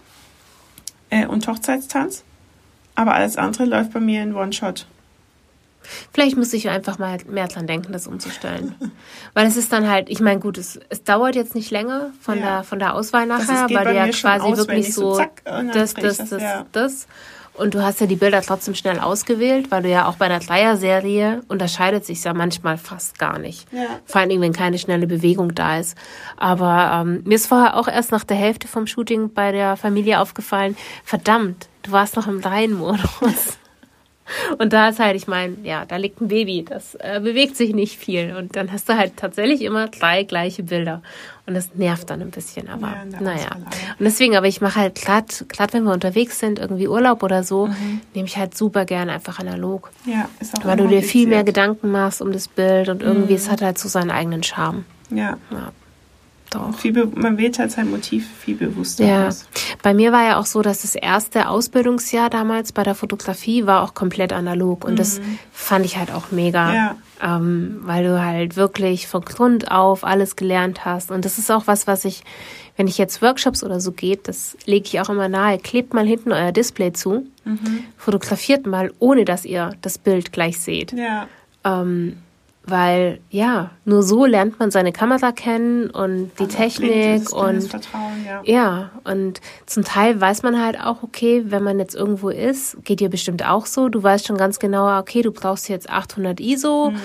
[1.09, 2.23] Äh, und Hochzeitstanz.
[2.95, 4.87] Aber alles andere läuft bei mir in One-Shot.
[6.13, 8.75] Vielleicht muss ich einfach mal mehr dran denken, das umzustellen.
[9.33, 12.39] weil es ist dann halt, ich meine, gut, es, es dauert jetzt nicht länger von,
[12.39, 12.57] ja.
[12.57, 16.17] der, von der Auswahl nachher, weil du ja quasi wirklich so, so zack, das, das,
[16.17, 16.65] das, das, ja.
[16.71, 17.07] das.
[17.57, 20.39] Und du hast ja die Bilder trotzdem schnell ausgewählt, weil du ja auch bei einer
[20.39, 23.71] Dreier-Serie unterscheidet sich ja manchmal fast gar nicht.
[23.73, 23.87] Ja.
[24.05, 25.97] Vor allem, wenn keine schnelle Bewegung da ist.
[26.37, 30.19] Aber ähm, mir ist vorher auch erst nach der Hälfte vom Shooting bei der Familie
[30.19, 33.57] aufgefallen, verdammt, du warst noch im Reihenmodus.
[34.57, 37.73] Und da ist halt, ich meine, ja, da liegt ein Baby, das äh, bewegt sich
[37.73, 38.35] nicht viel.
[38.35, 41.01] Und dann hast du halt tatsächlich immer drei gleiche Bilder.
[41.45, 43.55] Und das nervt dann ein bisschen, aber ja, naja.
[43.55, 47.43] Und deswegen, aber ich mache halt glatt, glatt, wenn wir unterwegs sind, irgendwie Urlaub oder
[47.43, 48.01] so, mhm.
[48.13, 49.89] nehme ich halt super gern einfach analog.
[50.05, 53.33] Ja, ist auch Weil du dir viel mehr Gedanken machst um das Bild und irgendwie,
[53.33, 53.37] mhm.
[53.37, 54.83] es hat halt so seinen eigenen Charme.
[55.09, 55.37] Ja.
[55.51, 55.71] ja.
[56.57, 56.77] Doch.
[56.77, 59.05] Viel, man wählt halt sein Motiv viel bewusster.
[59.05, 59.47] Ja, aus.
[59.81, 63.83] bei mir war ja auch so, dass das erste Ausbildungsjahr damals bei der Fotografie war
[63.83, 64.97] auch komplett analog und mhm.
[64.97, 66.73] das fand ich halt auch mega.
[66.73, 66.95] Ja.
[67.19, 71.09] Ähm, weil du halt wirklich von Grund auf alles gelernt hast.
[71.09, 72.21] Und das ist auch was, was ich,
[72.75, 75.57] wenn ich jetzt Workshops oder so geht, das lege ich auch immer nahe.
[75.57, 77.83] Klebt mal hinten euer Display zu, mhm.
[77.97, 80.93] fotografiert mal, ohne dass ihr das Bild gleich seht.
[80.93, 81.27] Ja.
[81.63, 82.17] Ähm,
[82.67, 88.25] weil ja, nur so lernt man seine Kamera kennen und die Technik blind, und Vertrauen,
[88.25, 88.41] ja.
[88.43, 92.99] ja, und zum Teil weiß man halt auch, okay, wenn man jetzt irgendwo ist, geht
[92.99, 96.91] dir bestimmt auch so, du weißt schon ganz genau, okay, du brauchst jetzt 800 ISO
[96.91, 96.97] mhm.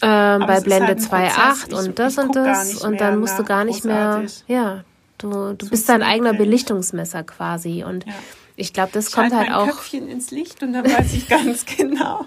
[0.00, 3.82] ähm, bei Blende halt 2.8 und das und das und dann musst du gar nicht
[3.82, 4.44] großartig.
[4.48, 4.84] mehr, ja,
[5.18, 8.12] du, du bist dein eigener Belichtungsmesser quasi und ja.
[8.56, 9.66] ich glaube, das ich kommt halt, halt auch.
[9.66, 12.24] Köpfchen ins Licht und dann weiß ich ganz genau.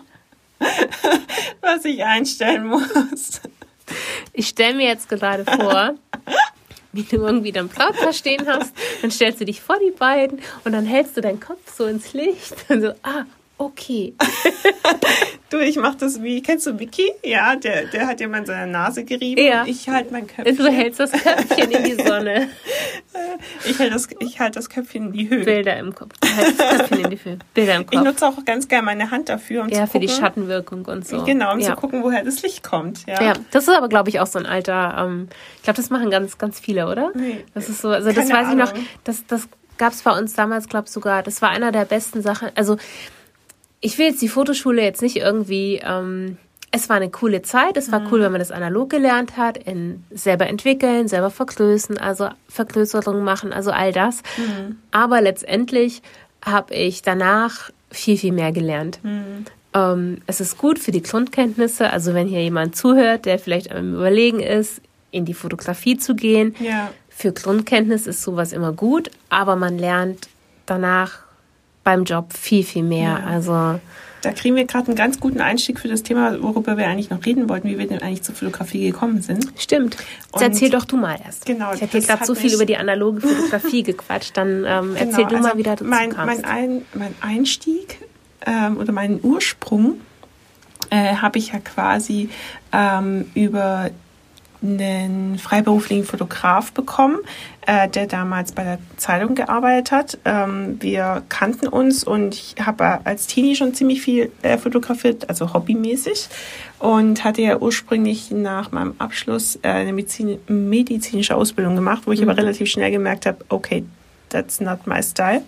[1.61, 3.41] was ich einstellen muss.
[4.31, 5.95] Ich stelle mir jetzt gerade vor,
[6.91, 10.71] wie du irgendwie dein Brautpaar stehen hast, dann stellst du dich vor die beiden und
[10.71, 13.25] dann hältst du deinen Kopf so ins Licht und so, ah,
[13.57, 14.13] okay.
[15.49, 17.09] du, ich mach das wie, kennst du Vicky?
[17.23, 19.41] Ja, der, der hat jemand seine Nase gerieben.
[19.41, 19.65] Ja.
[19.65, 20.57] Ich halte mein Köpfchen.
[20.57, 22.49] Du hältst das Köpfchen in die Sonne.
[23.65, 25.43] ich halte das, ich halt das Köpfchen in die Höhe.
[25.43, 26.13] Bilder im Kopf.
[26.23, 27.39] Hältst das Köpfchen in die Höhe.
[27.53, 27.93] Bilder im Kopf.
[27.93, 29.91] Ich nutze auch ganz gerne meine Hand dafür, um ja, zu gucken.
[29.91, 31.23] für die Schattenwirkung und so.
[31.23, 31.69] Genau, um ja.
[31.69, 33.05] zu gucken, woher das Licht kommt.
[33.07, 35.89] Ja, ja das ist aber, glaube ich, auch so ein alter, ähm, ich glaube, das
[35.89, 37.11] machen ganz, ganz viele, oder?
[37.15, 37.43] Nee.
[37.53, 38.51] Das ist so, also das weiß Ahnung.
[38.51, 41.71] ich noch, das, das gab es bei uns damals, glaube ich, sogar, das war einer
[41.71, 42.77] der besten Sachen, also
[43.83, 46.37] ich will jetzt die Fotoschule jetzt nicht irgendwie, ähm,
[46.71, 48.07] es war eine coole Zeit, es war mhm.
[48.09, 53.51] cool, wenn man das analog gelernt hat, in selber entwickeln, selber vergrößern, also Vergrößerungen machen,
[53.51, 54.23] also all das.
[54.37, 54.77] Mhm.
[54.91, 56.01] Aber letztendlich
[56.43, 58.99] habe ich danach viel, viel mehr gelernt.
[59.03, 59.45] Mhm.
[59.73, 63.95] Ähm, es ist gut für die Grundkenntnisse, also wenn hier jemand zuhört, der vielleicht am
[63.95, 66.55] Überlegen ist, in die Fotografie zu gehen.
[66.59, 66.89] Ja.
[67.09, 70.29] Für Grundkenntnis ist sowas immer gut, aber man lernt
[70.65, 71.22] danach
[71.83, 73.19] beim Job viel, viel mehr.
[73.19, 73.25] Ja.
[73.25, 73.79] Also
[74.23, 77.25] da kriegen wir gerade einen ganz guten Einstieg für das Thema, worüber wir eigentlich noch
[77.25, 79.47] reden wollten, wie wir denn eigentlich zur Fotografie gekommen sind.
[79.57, 79.97] Stimmt.
[80.31, 81.45] Jetzt erzähl doch du mal erst.
[81.45, 81.73] Genau.
[81.73, 84.37] Ich habe gerade so viel über die analoge Fotografie gequatscht.
[84.37, 87.99] Dann ähm, genau, erzähl du also mal, wie dazu mein, Mein, Ein, mein Einstieg
[88.45, 89.99] ähm, oder meinen Ursprung
[90.89, 92.29] äh, habe ich ja quasi
[92.71, 93.89] ähm, über
[94.63, 97.19] einen freiberuflichen Fotograf bekommen,
[97.67, 100.17] äh, der damals bei der Zeitung gearbeitet hat.
[100.25, 105.53] Ähm, wir kannten uns und ich habe als Teenie schon ziemlich viel äh, fotografiert, also
[105.53, 106.29] hobbymäßig.
[106.79, 112.21] Und hatte ja ursprünglich nach meinem Abschluss äh, eine Medizin medizinische Ausbildung gemacht, wo ich
[112.21, 112.29] mhm.
[112.29, 113.83] aber relativ schnell gemerkt habe, okay,
[114.33, 115.41] that's not my style.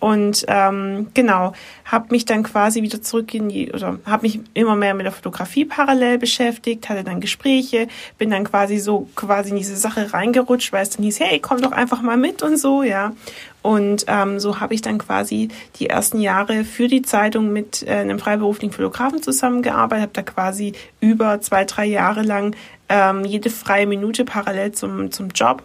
[0.00, 4.76] Und ähm, genau, habe mich dann quasi wieder zurück in die, oder habe mich immer
[4.76, 9.56] mehr mit der Fotografie parallel beschäftigt, hatte dann Gespräche, bin dann quasi so quasi in
[9.56, 12.84] diese Sache reingerutscht, weil es dann hieß, hey, komm doch einfach mal mit und so,
[12.84, 13.12] ja.
[13.60, 15.48] Und ähm, so habe ich dann quasi
[15.80, 20.74] die ersten Jahre für die Zeitung mit äh, einem freiberuflichen Fotografen zusammengearbeitet, habe da quasi
[21.00, 22.54] über zwei, drei Jahre lang
[22.88, 25.62] ähm, jede freie Minute parallel zum, zum Job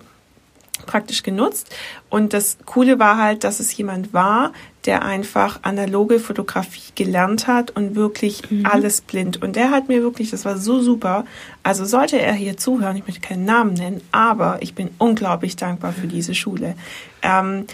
[0.86, 1.76] praktisch genutzt.
[2.10, 4.52] Und das Coole war halt, dass es jemand war,
[4.86, 8.66] der einfach analoge Fotografie gelernt hat und wirklich mhm.
[8.66, 9.42] alles blind.
[9.42, 11.26] Und der hat mir wirklich, das war so super.
[11.64, 15.94] Also sollte er hier zuhören, ich möchte keinen Namen nennen, aber ich bin unglaublich dankbar
[15.94, 16.76] für diese Schule.
[17.22, 17.66] Ähm,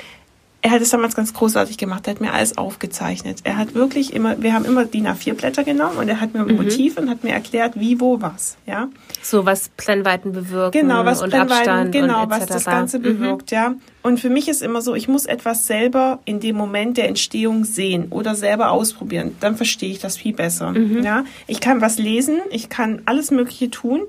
[0.62, 2.06] er hat es damals ganz großartig gemacht.
[2.08, 3.40] Er hat mir alles aufgezeichnet.
[3.46, 6.48] Er hat wirklich immer, wir haben immer DIN A4-Blätter genommen und er hat mir ein
[6.48, 6.58] mhm.
[6.58, 8.90] Motiv und hat mir erklärt, wie, wo, was, ja.
[9.22, 10.74] So, was Brennweiten bewirkt.
[10.74, 13.04] Genau, was und Brennweiten, Abstand genau, und was das Ganze mhm.
[13.04, 13.76] bewirkt, ja.
[14.02, 17.64] Und für mich ist immer so, ich muss etwas selber in dem Moment der Entstehung
[17.64, 19.38] sehen oder selber ausprobieren.
[19.40, 21.04] Dann verstehe ich das viel besser, mhm.
[21.04, 21.24] ja.
[21.48, 24.02] Ich kann was lesen, ich kann alles Mögliche tun.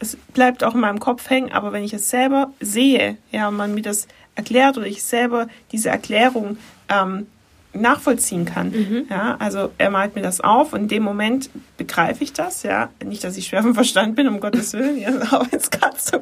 [0.00, 3.56] Es bleibt auch in meinem Kopf hängen, aber wenn ich es selber sehe, ja, und
[3.56, 6.56] man mir das erklärt oder ich selber diese Erklärung
[6.88, 7.26] ähm,
[7.74, 8.70] nachvollziehen kann.
[8.70, 9.06] Mhm.
[9.08, 12.90] Ja, also er malt mir das auf und in dem Moment begreife ich das, ja.
[13.04, 15.96] Nicht, dass ich schwer vom Verstand bin, um Gottes Willen, ja, auch wenn es gerade
[15.98, 16.18] so,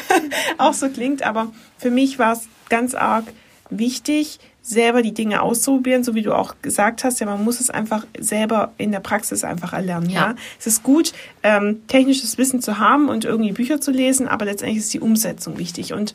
[0.58, 3.24] auch so klingt, aber für mich war es ganz arg
[3.70, 7.68] wichtig, selber die Dinge auszuprobieren, so wie du auch gesagt hast, ja, man muss es
[7.68, 10.28] einfach selber in der Praxis einfach erlernen, ja.
[10.28, 10.34] ja?
[10.58, 11.12] Es ist gut,
[11.42, 15.58] ähm, technisches Wissen zu haben und irgendwie Bücher zu lesen, aber letztendlich ist die Umsetzung
[15.58, 16.14] wichtig und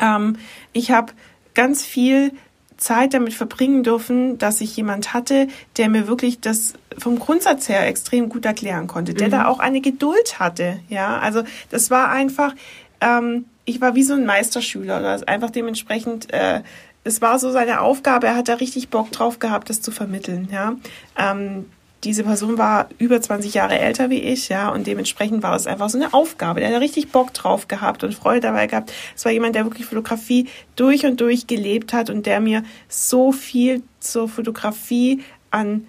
[0.00, 0.36] ähm,
[0.72, 1.12] ich habe
[1.54, 2.32] ganz viel
[2.76, 7.86] Zeit damit verbringen dürfen, dass ich jemand hatte, der mir wirklich das vom Grundsatz her
[7.86, 9.32] extrem gut erklären konnte, der mhm.
[9.32, 10.80] da auch eine Geduld hatte.
[10.88, 12.54] Ja, also das war einfach,
[13.00, 16.32] ähm, ich war wie so ein Meisterschüler, also einfach dementsprechend.
[16.32, 16.62] Äh,
[17.04, 20.48] es war so seine Aufgabe, er hat da richtig Bock drauf gehabt, das zu vermitteln.
[20.50, 20.74] Ja,
[21.16, 21.66] ähm,
[22.04, 25.88] diese Person war über 20 Jahre älter wie ich, ja, und dementsprechend war es einfach
[25.88, 26.60] so eine Aufgabe.
[26.60, 28.92] Der hat richtig Bock drauf gehabt und Freude dabei gehabt.
[29.16, 33.32] Es war jemand, der wirklich Fotografie durch und durch gelebt hat und der mir so
[33.32, 35.86] viel zur Fotografie an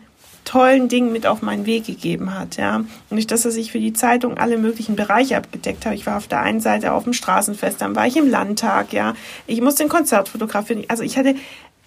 [0.48, 2.78] tollen Dingen mit auf meinen Weg gegeben hat, ja.
[2.78, 5.94] Und nicht, dass er sich für die Zeitung alle möglichen Bereiche abgedeckt hat.
[5.94, 9.14] Ich war auf der einen Seite auf dem Straßenfest, dann war ich im Landtag, ja.
[9.46, 10.86] Ich musste ein Konzert fotografieren.
[10.88, 11.36] Also ich hatte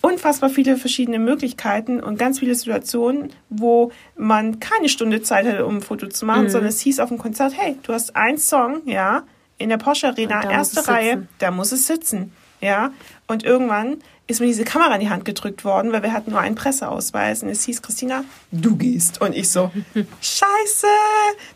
[0.03, 5.77] unfassbar viele verschiedene Möglichkeiten und ganz viele Situationen, wo man keine Stunde Zeit hatte, um
[5.77, 6.51] ein Foto zu machen, mhm.
[6.51, 9.25] sondern es hieß auf dem Konzert, hey, du hast einen Song, ja,
[9.59, 12.93] in der Porsche Arena, erste Reihe, da muss es sitzen, ja.
[13.27, 16.41] Und irgendwann ist mir diese Kamera in die Hand gedrückt worden, weil wir hatten nur
[16.41, 19.21] einen Presseausweis und es hieß, Christina, du gehst.
[19.21, 19.71] Und ich so,
[20.21, 20.87] scheiße,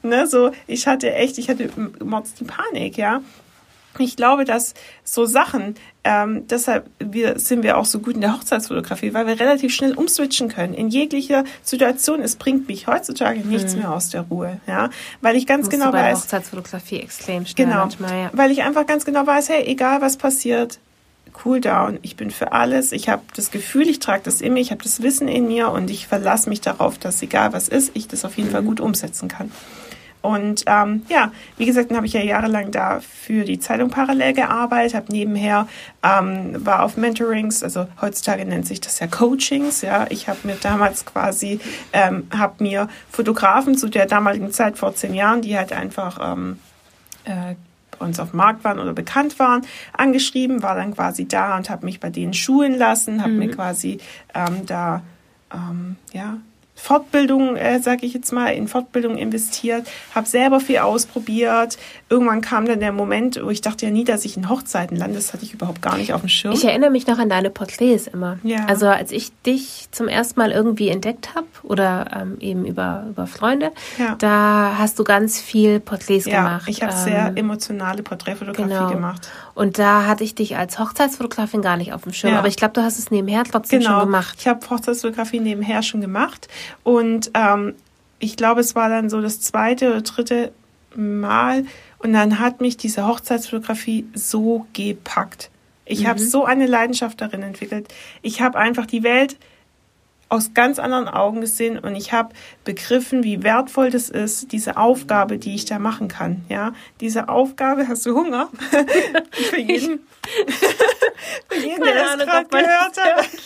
[0.02, 1.70] ne, so, ich hatte echt, ich hatte
[2.04, 3.22] Mords die Panik, ja.
[3.98, 8.34] Ich glaube, dass so Sachen, ähm, deshalb wir, sind wir auch so gut in der
[8.34, 10.74] Hochzeitsfotografie, weil wir relativ schnell umswitchen können.
[10.74, 13.82] In jeglicher Situation, es bringt mich heutzutage nichts mhm.
[13.82, 16.22] mehr aus der Ruhe, ja, weil ich ganz genau weiß.
[16.22, 18.30] Hochzeitsfotografie extrem schnell genau, manchmal, ja.
[18.32, 20.78] weil ich einfach ganz genau weiß, hey, egal was passiert,
[21.34, 21.98] Cooldown.
[22.02, 22.92] Ich bin für alles.
[22.92, 25.70] Ich habe das Gefühl, ich trage das in mir, ich habe das Wissen in mir
[25.70, 28.66] und ich verlasse mich darauf, dass egal was ist, ich das auf jeden Fall mhm.
[28.66, 29.50] gut umsetzen kann.
[30.24, 34.32] Und ähm, ja, wie gesagt, dann habe ich ja jahrelang da für die Zeitung parallel
[34.32, 35.68] gearbeitet, habe nebenher
[36.02, 39.82] ähm, war auf Mentorings, also heutzutage nennt sich das ja Coachings.
[39.82, 41.60] Ja, ich habe mir damals quasi
[41.92, 46.58] ähm, habe mir Fotografen zu der damaligen Zeit vor zehn Jahren, die halt einfach ähm,
[47.24, 47.54] äh,
[47.90, 49.60] bei uns auf dem Markt waren oder bekannt waren,
[49.92, 53.38] angeschrieben, war dann quasi da und habe mich bei denen schulen lassen, habe mhm.
[53.40, 53.98] mir quasi
[54.34, 55.02] ähm, da
[55.52, 56.38] ähm, ja
[56.76, 61.78] Fortbildung, äh, sage ich jetzt mal, in Fortbildung investiert, habe selber viel ausprobiert.
[62.08, 65.16] Irgendwann kam dann der Moment, wo ich dachte ja nie, dass ich in Hochzeiten lande.
[65.16, 66.52] Das hatte ich überhaupt gar nicht auf dem Schirm.
[66.52, 68.38] Ich erinnere mich noch an deine Porträts immer.
[68.42, 68.66] Ja.
[68.66, 73.26] Also als ich dich zum ersten Mal irgendwie entdeckt habe oder ähm, eben über, über
[73.26, 74.16] Freunde, ja.
[74.18, 76.68] da hast du ganz viel Porträts ja, gemacht.
[76.68, 78.90] Ich habe ähm, sehr emotionale Porträtfotografie genau.
[78.90, 79.30] gemacht.
[79.54, 82.32] Und da hatte ich dich als Hochzeitsfotografin gar nicht auf dem Schirm.
[82.32, 82.38] Ja.
[82.38, 83.92] Aber ich glaube, du hast es nebenher trotzdem genau.
[83.92, 84.36] schon gemacht.
[84.40, 86.48] Ich habe Hochzeitsfotografie nebenher schon gemacht.
[86.82, 87.74] Und ähm,
[88.18, 90.52] ich glaube, es war dann so das zweite oder dritte
[90.96, 91.66] Mal.
[91.98, 95.50] Und dann hat mich diese Hochzeitsfotografie so gepackt.
[95.84, 96.08] Ich mhm.
[96.08, 97.92] habe so eine Leidenschaft darin entwickelt.
[98.22, 99.36] Ich habe einfach die Welt
[100.34, 105.38] aus ganz anderen Augen gesehen und ich habe begriffen, wie wertvoll das ist, diese Aufgabe,
[105.38, 106.44] die ich da machen kann.
[106.48, 108.48] Ja, diese Aufgabe, hast du Hunger?
[109.30, 110.00] für jeden,
[111.48, 113.28] für jeden der das gerade gehört hat.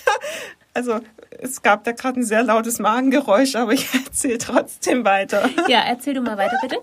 [0.74, 1.00] Also
[1.40, 5.50] es gab da gerade ein sehr lautes Magengeräusch, aber ich erzähle trotzdem weiter.
[5.66, 6.76] Ja, erzähl du mal weiter, bitte.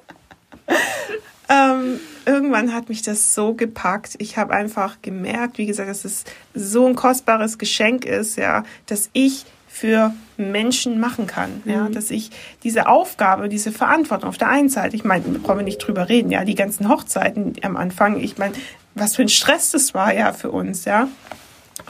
[1.48, 4.16] ähm, irgendwann hat mich das so gepackt.
[4.18, 9.10] Ich habe einfach gemerkt, wie gesagt, dass es so ein kostbares Geschenk ist, ja, dass
[9.14, 11.62] ich für Menschen machen kann.
[11.66, 11.92] Ja, mhm.
[11.92, 12.32] dass ich
[12.64, 16.32] diese Aufgabe, diese Verantwortung auf der einen Seite, ich meine, brauchen wir nicht drüber reden,
[16.32, 18.54] ja, die ganzen Hochzeiten am Anfang, ich meine,
[18.94, 21.10] was für ein Stress das war ja für uns, ja.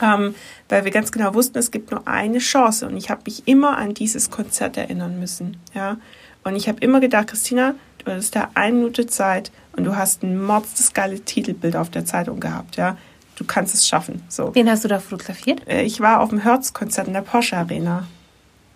[0.02, 0.34] Ähm,
[0.68, 3.78] weil wir ganz genau wussten, es gibt nur eine Chance und ich habe mich immer
[3.78, 5.98] an dieses Konzert erinnern müssen, ja.
[6.44, 10.24] Und ich habe immer gedacht, Christina, du hattest da eine Minute Zeit und du hast
[10.24, 12.98] ein mordstes geile Titelbild auf der Zeitung gehabt, ja
[13.36, 14.24] du kannst es schaffen.
[14.30, 14.54] So.
[14.56, 15.68] Wen hast du da fotografiert?
[15.68, 18.08] Äh, ich war auf dem Hertz-Konzert in der Porsche Arena.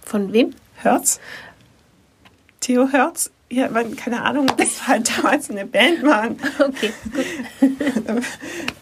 [0.02, 0.54] Von wem?
[0.76, 1.20] Hertz.
[2.60, 3.32] Theo Hertz.
[3.52, 6.38] Ja, keine Ahnung, das war halt damals eine Band, Mann.
[6.60, 6.94] Okay,
[7.62, 8.24] gut.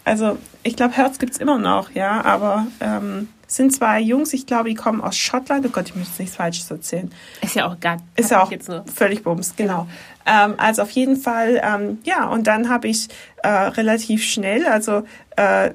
[0.04, 4.46] Also, ich glaube, Hertz gibt es immer noch, ja, aber ähm, sind zwei Jungs, ich
[4.46, 5.66] glaube, die kommen aus Schottland.
[5.66, 7.10] Oh Gott, ich möchte nichts Falsches erzählen.
[7.42, 8.52] Ist ja auch gar Ist ja auch
[8.94, 9.86] völlig bums, genau.
[10.28, 13.08] Ähm, also auf jeden Fall, ähm, ja, und dann habe ich
[13.42, 15.04] äh, relativ schnell, also
[15.36, 15.70] äh,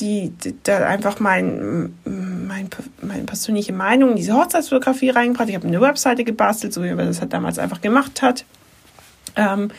[0.00, 2.68] die, die, da einfach mein, mein,
[3.00, 5.48] meine persönliche Meinung in diese Hochzeitsfotografie reingebracht.
[5.48, 8.44] Ich habe eine Webseite gebastelt, so wie man das halt damals einfach gemacht hat.
[9.36, 9.70] Ähm,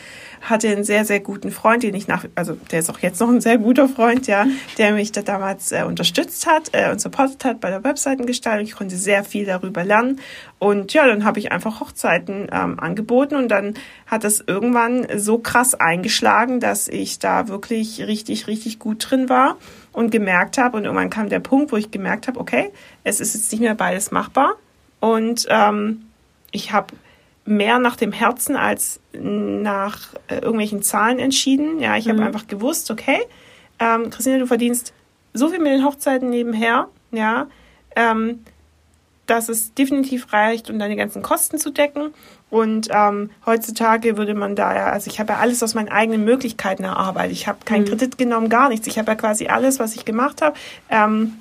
[0.44, 3.28] hatte einen sehr, sehr guten Freund, den ich nach, also der ist auch jetzt noch
[3.28, 4.46] ein sehr guter Freund, ja,
[4.78, 8.66] der mich da damals äh, unterstützt hat äh, und supportet hat bei der Webseitengestaltung.
[8.66, 10.20] Ich konnte sehr viel darüber lernen.
[10.58, 13.74] Und ja, dann habe ich einfach Hochzeiten ähm, angeboten und dann
[14.06, 19.56] hat es irgendwann so krass eingeschlagen, dass ich da wirklich richtig, richtig gut drin war
[19.92, 20.76] und gemerkt habe.
[20.76, 22.70] Und irgendwann kam der Punkt, wo ich gemerkt habe, okay,
[23.02, 24.54] es ist jetzt nicht mehr beides machbar.
[25.00, 26.02] Und ähm,
[26.50, 26.94] ich habe
[27.44, 31.78] mehr nach dem Herzen als nach äh, irgendwelchen Zahlen entschieden.
[31.80, 32.12] Ja, ich mhm.
[32.12, 33.20] habe einfach gewusst, okay,
[33.78, 34.92] ähm, Christina, du verdienst
[35.32, 37.48] so viel mit den Hochzeiten nebenher, ja,
[37.96, 38.40] ähm,
[39.26, 42.12] dass es definitiv reicht, um deine ganzen Kosten zu decken.
[42.50, 46.24] Und ähm, heutzutage würde man da ja, also ich habe ja alles aus meinen eigenen
[46.24, 47.32] Möglichkeiten erarbeitet.
[47.32, 47.88] Ich habe keinen mhm.
[47.88, 48.86] Kredit genommen, gar nichts.
[48.86, 50.56] Ich habe ja quasi alles, was ich gemacht habe,
[50.88, 51.34] ähm,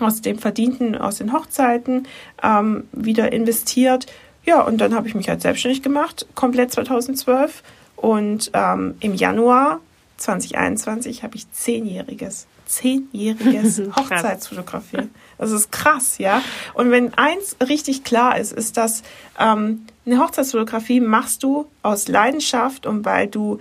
[0.00, 2.06] aus dem Verdienten, aus den Hochzeiten
[2.42, 4.06] ähm, wieder investiert
[4.48, 7.62] ja, und dann habe ich mich halt selbstständig gemacht, komplett 2012.
[7.96, 9.80] Und ähm, im Januar
[10.16, 15.10] 2021 habe ich zehnjähriges, zehnjähriges Hochzeitsfotografie.
[15.36, 16.40] Das ist krass, ja.
[16.72, 19.02] Und wenn eins richtig klar ist, ist, dass
[19.38, 23.58] ähm, eine Hochzeitsfotografie machst du aus Leidenschaft und weil du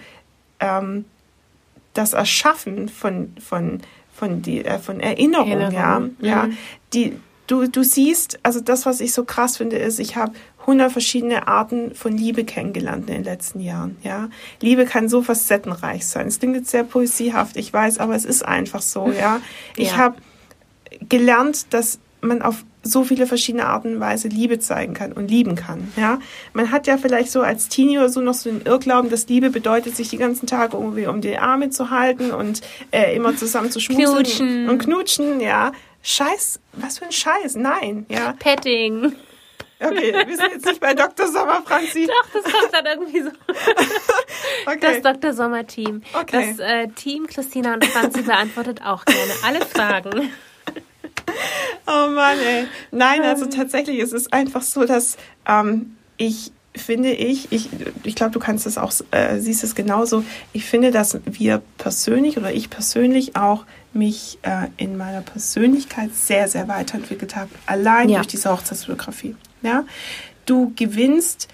[0.62, 1.04] ähm,
[1.96, 3.82] das Erschaffen von, von,
[4.14, 6.16] von, die, äh, von Erinnerungen, Erinnerung.
[6.22, 6.58] ja, ja, mhm.
[6.94, 10.34] die, du, du siehst, also das, was ich so krass finde, ist, ich habe
[10.68, 13.96] 100 verschiedene Arten von Liebe kennengelernt in den letzten Jahren.
[14.04, 14.30] Ja,
[14.62, 16.28] Liebe kann so facettenreich sein.
[16.28, 19.10] Es klingt jetzt sehr poesiehaft, ich weiß, aber es ist einfach so.
[19.18, 19.40] Ja,
[19.78, 19.98] ich ja.
[19.98, 20.18] habe
[21.08, 25.56] gelernt, dass man auf so viele verschiedene Arten und Weise Liebe zeigen kann und lieben
[25.56, 25.92] kann.
[25.96, 26.20] Ja,
[26.54, 29.50] man hat ja vielleicht so als Teenie oder so noch so den Irrglauben, dass Liebe
[29.50, 33.72] bedeutet, sich die ganzen Tage irgendwie um die Arme zu halten und äh, immer zusammen
[33.72, 34.70] zu schmusen knutschen.
[34.70, 35.40] und knutschen.
[35.40, 37.56] Ja, Scheiß, was für ein Scheiß?
[37.56, 38.34] Nein, ja.
[38.40, 39.14] Petting.
[39.80, 41.28] Okay, wir sind jetzt nicht bei Dr.
[41.28, 42.08] Sommer, Franzi.
[42.08, 43.30] Doch, das kommt dann irgendwie so.
[44.66, 44.80] okay.
[44.82, 45.34] Das Dr.
[45.34, 46.02] Sommer-Team.
[46.14, 46.56] Okay.
[46.58, 50.32] Das äh, Team Christina und Franzi beantwortet auch gerne alle Fragen.
[51.86, 52.68] Oh Mann, ey.
[52.92, 57.70] Nein, also tatsächlich ist es einfach so, dass ähm, ich finde ich, ich,
[58.04, 60.24] ich glaube, du kannst es auch, äh, siehst es genauso.
[60.54, 66.48] Ich finde, dass wir persönlich oder ich persönlich auch mich äh, in meiner Persönlichkeit sehr,
[66.48, 67.50] sehr weiterentwickelt habe.
[67.66, 68.18] Allein ja.
[68.18, 69.36] durch diese Hochzeitsfotografie.
[69.62, 69.86] Ja?
[70.46, 71.48] Du gewinnst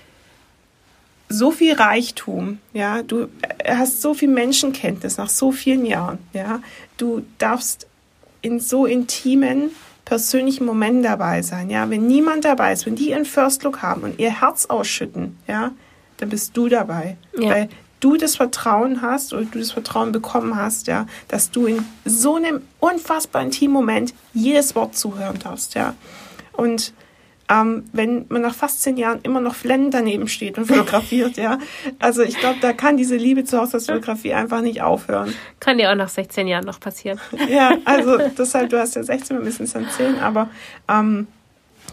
[1.33, 3.27] so viel Reichtum, ja, du
[3.67, 6.61] hast so viel Menschenkenntnis nach so vielen Jahren, ja,
[6.97, 7.87] du darfst
[8.41, 9.71] in so intimen
[10.05, 14.01] persönlichen Momenten dabei sein, ja, wenn niemand dabei ist, wenn die ihren First Look haben
[14.01, 15.71] und ihr Herz ausschütten, ja,
[16.17, 17.49] dann bist du dabei, ja.
[17.49, 21.83] weil du das Vertrauen hast oder du das Vertrauen bekommen hast, ja, dass du in
[22.05, 25.95] so einem unfassbar intimen Moment jedes Wort zuhören darfst, ja,
[26.51, 26.93] und
[27.49, 31.59] ähm, wenn man nach fast zehn Jahren immer noch Flennen daneben steht und fotografiert, ja.
[31.99, 35.33] Also ich glaube, da kann diese Liebe zur Hochzeitsfotografie einfach nicht aufhören.
[35.59, 37.19] Kann dir auch nach 16 Jahren noch passieren.
[37.49, 40.49] Ja, also deshalb, du hast ja 16, wir müssen es dann 10, aber
[40.87, 41.27] ähm,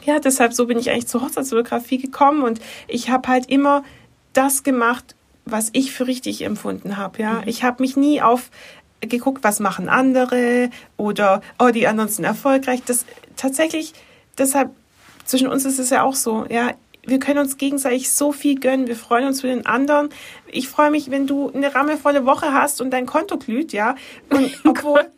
[0.05, 3.83] ja, deshalb so bin ich eigentlich zur Hochzeitsfotografie gekommen und ich habe halt immer
[4.33, 7.33] das gemacht, was ich für richtig empfunden habe, ja.
[7.33, 7.43] Mhm.
[7.47, 8.51] Ich habe mich nie auf
[9.01, 12.83] geguckt, was machen andere oder oh, die anderen sind erfolgreich.
[12.85, 13.95] Das tatsächlich
[14.39, 14.71] deshalb
[15.31, 16.75] zwischen uns ist es ja auch so, ja,
[17.07, 18.87] wir können uns gegenseitig so viel gönnen.
[18.87, 20.11] Wir freuen uns für den anderen.
[20.51, 23.95] Ich freue mich, wenn du eine rammevolle Woche hast und dein Konto glüht, ja.
[24.29, 25.11] Und obwohl,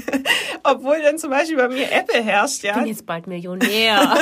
[0.64, 2.72] obwohl dann zum Beispiel bei mir Apple herrscht, ja.
[2.72, 4.18] Ich bin jetzt bald Millionär.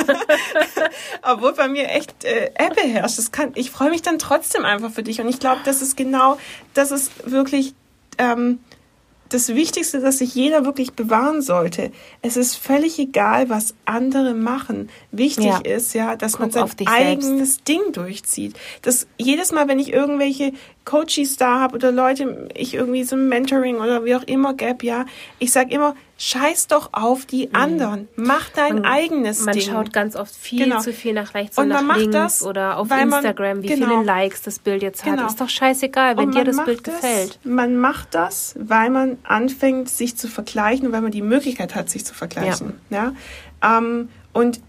[1.23, 3.17] obwohl bei mir echt äh, Apple herrscht.
[3.17, 5.19] Das kann, ich freue mich dann trotzdem einfach für dich.
[5.19, 6.37] Und ich glaube, das ist genau,
[6.75, 7.73] das ist wirklich,
[8.19, 8.59] ähm,
[9.29, 11.91] das Wichtigste, das sich jeder wirklich bewahren sollte.
[12.21, 14.89] Es ist völlig egal, was andere machen.
[15.11, 15.59] Wichtig ja.
[15.59, 17.67] ist ja, dass Guck man sein eigenes selbst.
[17.67, 18.55] Ding durchzieht.
[18.81, 23.29] Das jedes Mal, wenn ich irgendwelche Coaches da habe oder Leute, ich irgendwie so ein
[23.29, 25.05] Mentoring oder wie auch immer gab, ja,
[25.37, 27.55] ich sage immer, scheiß doch auf die mhm.
[27.55, 28.07] anderen.
[28.15, 29.71] Mach dein man, eigenes man Ding.
[29.71, 30.81] Man schaut ganz oft viel genau.
[30.81, 33.87] zu viel nach rechts und, und nach links das, oder auf Instagram, man, wie genau.
[33.87, 35.15] viele Likes das Bild jetzt hat.
[35.15, 35.27] Genau.
[35.27, 37.39] Ist doch scheißegal, wenn dir das Bild das, gefällt.
[37.43, 41.89] Man macht das, weil man anfängt, sich zu vergleichen und weil man die Möglichkeit hat,
[41.89, 42.79] sich zu vergleichen.
[42.89, 43.13] Ja.
[43.61, 43.77] ja?
[43.77, 44.59] Ähm, und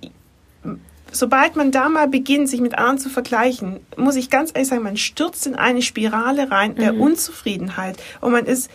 [1.10, 4.84] sobald man da mal beginnt, sich mit anderen zu vergleichen, muss ich ganz ehrlich sagen,
[4.84, 7.00] man stürzt in eine Spirale rein der mhm.
[7.00, 8.70] Unzufriedenheit und man ist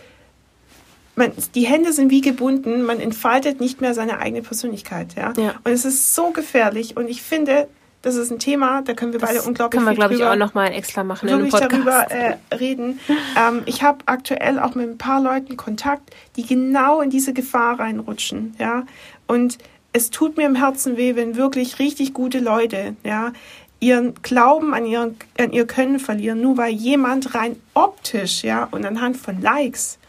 [1.15, 5.15] man, die Hände sind wie gebunden, man entfaltet nicht mehr seine eigene Persönlichkeit.
[5.15, 5.33] Ja?
[5.37, 5.55] ja.
[5.63, 6.97] Und es ist so gefährlich.
[6.97, 7.67] Und ich finde,
[8.01, 10.35] das ist ein Thema, da können wir das beide unglaublich können wir, glaube ich, auch
[10.35, 11.73] nochmal extra machen in Podcast.
[11.73, 12.99] darüber äh, reden.
[13.37, 17.79] Ähm, ich habe aktuell auch mit ein paar Leuten Kontakt, die genau in diese Gefahr
[17.79, 18.55] reinrutschen.
[18.57, 18.85] Ja?
[19.27, 19.57] Und
[19.91, 23.33] es tut mir im Herzen weh, wenn wirklich richtig gute Leute, ja,
[23.81, 28.85] ihren Glauben an, ihren, an ihr Können verlieren, nur weil jemand rein optisch, ja, und
[28.85, 29.99] anhand von Likes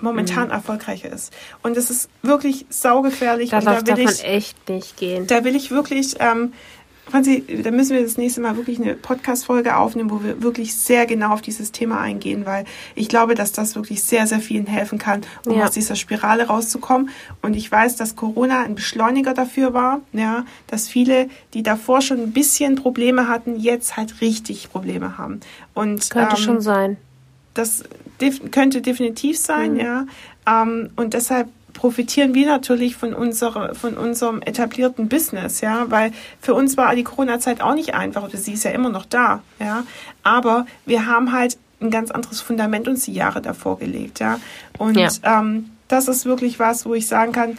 [0.00, 0.52] momentan mhm.
[0.52, 1.32] erfolgreicher ist.
[1.62, 3.50] Und es ist wirklich saugefährlich.
[3.50, 5.26] Da, und darf, da will ich, echt nicht gehen.
[5.26, 6.52] Da will ich wirklich, ähm,
[7.08, 11.06] Franzi, da müssen wir das nächste Mal wirklich eine Podcast-Folge aufnehmen, wo wir wirklich sehr
[11.06, 12.64] genau auf dieses Thema eingehen, weil
[12.96, 15.64] ich glaube, dass das wirklich sehr, sehr vielen helfen kann, um ja.
[15.64, 17.10] aus dieser Spirale rauszukommen.
[17.42, 22.18] Und ich weiß, dass Corona ein Beschleuniger dafür war, ja, dass viele, die davor schon
[22.18, 25.40] ein bisschen Probleme hatten, jetzt halt richtig Probleme haben.
[25.74, 26.96] Und, Könnte ähm, schon sein.
[27.56, 27.84] Das
[28.20, 29.80] def könnte definitiv sein, mhm.
[29.80, 30.06] ja.
[30.46, 36.54] Ähm, und deshalb profitieren wir natürlich von, unserer, von unserem etablierten Business, ja, weil für
[36.54, 39.84] uns war die Corona-Zeit auch nicht einfach, oder sie ist ja immer noch da, ja,
[40.22, 44.40] aber wir haben halt ein ganz anderes Fundament uns die Jahre davor gelegt, ja,
[44.78, 45.10] und ja.
[45.22, 47.58] Ähm, das ist wirklich was, wo ich sagen kann,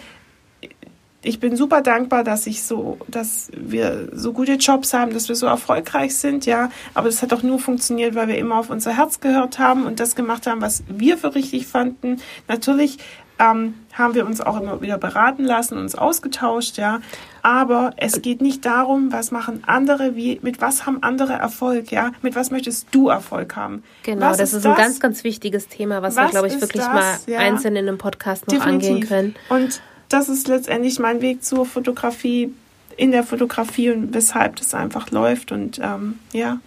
[1.28, 5.36] ich bin super dankbar, dass ich so, dass wir so gute Jobs haben, dass wir
[5.36, 6.72] so erfolgreich sind, ja.
[6.94, 10.00] Aber das hat auch nur funktioniert, weil wir immer auf unser Herz gehört haben und
[10.00, 12.22] das gemacht haben, was wir für richtig fanden.
[12.48, 13.00] Natürlich
[13.40, 17.02] ähm, haben wir uns auch immer wieder beraten lassen, uns ausgetauscht, ja.
[17.42, 22.12] Aber es geht nicht darum, was machen andere, wie, mit was haben andere Erfolg, ja.
[22.22, 23.84] Mit was möchtest du Erfolg haben?
[24.04, 24.72] Genau, was das ist, das?
[24.72, 26.94] ein ganz, ganz wichtiges Thema, was, was wir, glaube ich, wirklich das?
[26.94, 27.40] mal ja.
[27.40, 28.92] einzeln in einem Podcast noch Definitiv.
[28.92, 29.36] angehen können.
[29.50, 32.53] Und das ist letztendlich mein Weg zur Fotografie,
[32.95, 36.60] in der Fotografie und weshalb das einfach läuft und ähm, ja.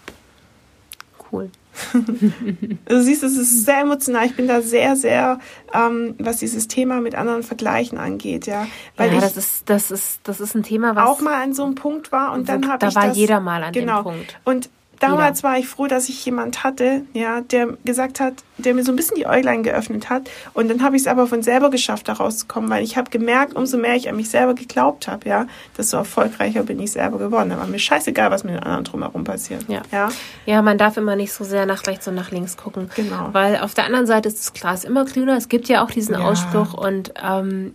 [1.32, 1.50] Cool.
[2.84, 4.26] du siehst, es ist sehr emotional.
[4.26, 5.38] Ich bin da sehr, sehr,
[5.72, 8.66] ähm, was dieses Thema mit anderen Vergleichen angeht, ja.
[8.96, 11.54] Weil ja, ich das ist, das ist, das ist ein Thema, was auch mal an
[11.54, 14.02] so einem Punkt war und dann habe ich da war jeder mal an genau.
[14.02, 14.40] dem Punkt.
[14.44, 14.70] Und
[15.00, 15.48] damals jeder.
[15.48, 18.96] war ich froh, dass ich jemand hatte, ja, der gesagt hat, der mir so ein
[18.96, 20.30] bisschen die Äuglein geöffnet hat.
[20.54, 23.54] Und dann habe ich es aber von selber geschafft, da rauszukommen, weil ich habe gemerkt,
[23.54, 25.46] umso mehr ich an mich selber geglaubt habe, ja,
[25.76, 27.50] desto erfolgreicher bin ich selber geworden.
[27.50, 29.64] Da war mir scheißegal, was mit den anderen drumherum passiert.
[29.68, 29.82] Ja.
[29.90, 30.10] ja.
[30.46, 32.90] Ja, man darf immer nicht so sehr nach rechts und nach links gucken.
[32.94, 33.30] Genau.
[33.32, 35.36] Weil auf der anderen Seite ist das Glas immer grüner.
[35.36, 36.20] Es gibt ja auch diesen ja.
[36.20, 37.72] Ausspruch und ähm,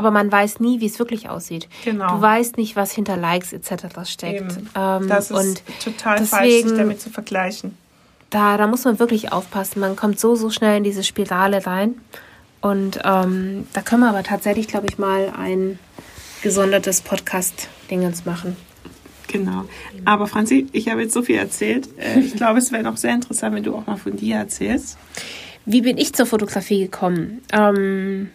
[0.00, 1.68] aber man weiß nie, wie es wirklich aussieht.
[1.84, 2.16] Genau.
[2.16, 3.72] Du weißt nicht, was hinter Likes etc.
[4.06, 4.58] steckt.
[4.74, 7.76] Ähm, das ist und total deswegen, falsch, sich damit zu vergleichen.
[8.30, 9.80] Da, da muss man wirklich aufpassen.
[9.80, 11.96] Man kommt so, so schnell in diese Spirale rein.
[12.62, 15.78] Und ähm, da können wir aber tatsächlich, glaube ich, mal ein
[16.42, 18.56] gesondertes Podcast-Dingens machen.
[19.28, 19.66] Genau.
[20.06, 21.90] Aber Franzi, ich habe jetzt so viel erzählt.
[21.98, 24.96] Äh, ich glaube, es wäre noch sehr interessant, wenn du auch mal von dir erzählst.
[25.66, 27.42] Wie bin ich zur Fotografie gekommen?
[27.52, 28.30] Ähm,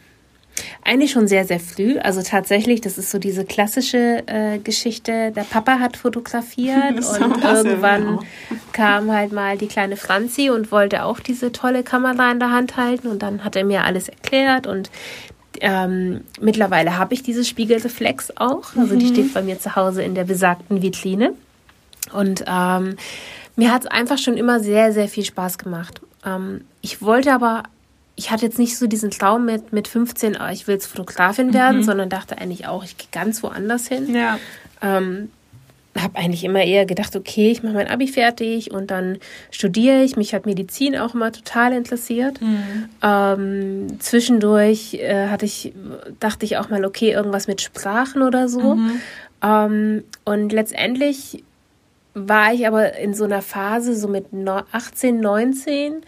[0.83, 1.97] eigentlich schon sehr, sehr früh.
[1.97, 5.31] Also tatsächlich, das ist so diese klassische äh, Geschichte.
[5.31, 8.23] Der Papa hat fotografiert und irgendwann genau.
[8.71, 12.77] kam halt mal die kleine Franzi und wollte auch diese tolle Kamera in der Hand
[12.77, 13.07] halten.
[13.07, 14.89] Und dann hat er mir alles erklärt und
[15.61, 18.75] ähm, mittlerweile habe ich diese Spiegelreflex auch.
[18.75, 19.13] Also die mhm.
[19.13, 21.33] steht bei mir zu Hause in der besagten Vitrine.
[22.13, 22.97] Und ähm,
[23.55, 26.01] mir hat es einfach schon immer sehr, sehr viel Spaß gemacht.
[26.25, 27.63] Ähm, ich wollte aber
[28.15, 31.53] ich hatte jetzt nicht so diesen Traum mit, mit 15, oh, ich will jetzt Fotografin
[31.53, 31.83] werden, mhm.
[31.83, 34.13] sondern dachte eigentlich auch, ich gehe ganz woanders hin.
[34.15, 34.39] Ja.
[34.81, 35.29] Ähm,
[35.97, 39.17] habe eigentlich immer eher gedacht, okay, ich mache mein Abi fertig und dann
[39.49, 40.17] studiere ich.
[40.17, 42.41] Mich hat Medizin auch immer total interessiert.
[42.41, 42.89] Mhm.
[43.01, 45.73] Ähm, zwischendurch äh, hatte ich,
[46.19, 48.75] dachte ich auch mal, okay, irgendwas mit Sprachen oder so.
[48.75, 49.01] Mhm.
[49.41, 51.43] Ähm, und letztendlich
[52.13, 54.27] war ich aber in so einer Phase, so mit
[54.71, 56.01] 18, 19,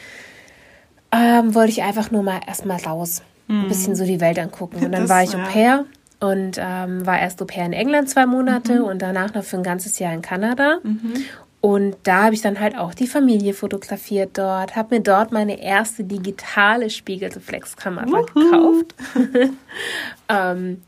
[1.12, 3.22] ähm, wollte ich einfach nur mal erstmal raus.
[3.48, 3.64] Mhm.
[3.64, 4.78] Ein bisschen so die Welt angucken.
[4.78, 5.40] Und dann das, war ich ja.
[5.40, 5.86] Au pair
[6.20, 8.86] und ähm, war erst Au pair in England zwei Monate mhm.
[8.86, 10.80] und danach noch für ein ganzes Jahr in Kanada.
[10.84, 11.14] Mhm.
[11.60, 15.62] Und da habe ich dann halt auch die Familie fotografiert dort, habe mir dort meine
[15.62, 18.96] erste digitale Spiegelreflexkamera gekauft.
[20.30, 20.82] ähm,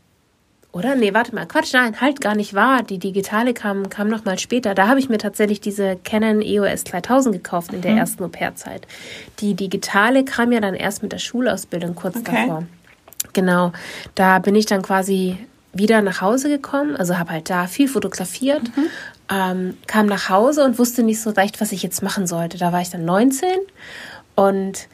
[0.72, 0.94] oder?
[0.94, 1.46] Nee, warte mal.
[1.46, 2.82] Quatsch, nein, halt gar nicht wahr.
[2.82, 4.74] Die digitale kam, kam noch mal später.
[4.74, 7.98] Da habe ich mir tatsächlich diese Canon EOS 3000 gekauft in der mhm.
[7.98, 8.86] ersten Au-pair-Zeit.
[9.40, 12.46] Die digitale kam ja dann erst mit der Schulausbildung kurz okay.
[12.46, 12.64] davor.
[13.32, 13.72] Genau.
[14.14, 15.38] Da bin ich dann quasi
[15.72, 18.86] wieder nach Hause gekommen, also habe halt da viel fotografiert, mhm.
[19.30, 22.58] ähm, kam nach Hause und wusste nicht so recht, was ich jetzt machen sollte.
[22.58, 23.48] Da war ich dann 19
[24.34, 24.88] und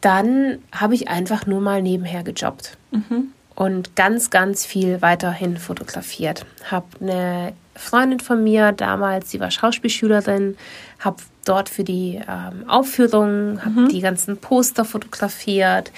[0.00, 2.78] dann habe ich einfach nur mal nebenher gejobbt.
[2.92, 6.46] Mhm und ganz, ganz viel weiterhin fotografiert.
[6.70, 10.56] Habe eine Freundin von mir damals, sie war Schauspielschülerin,
[11.00, 13.88] habe dort für die ähm, Aufführung, habe mhm.
[13.88, 15.90] die ganzen Poster fotografiert,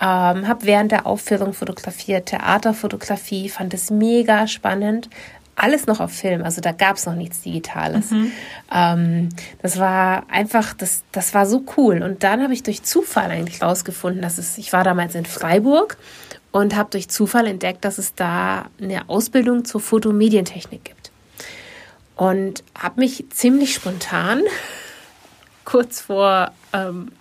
[0.00, 5.08] ähm, habe während der Aufführung fotografiert, Theaterfotografie, fand es mega spannend.
[5.56, 8.10] Alles noch auf Film, also da gab es noch nichts Digitales.
[8.10, 8.32] Mhm.
[8.72, 9.28] Ähm,
[9.60, 12.02] das war einfach, das, das war so cool.
[12.02, 15.98] Und dann habe ich durch Zufall eigentlich rausgefunden, dass es, ich war damals in Freiburg
[16.52, 21.10] und habe durch Zufall entdeckt, dass es da eine Ausbildung zur Fotomedientechnik gibt.
[22.16, 24.42] Und habe mich ziemlich spontan,
[25.64, 27.12] kurz vor ähm,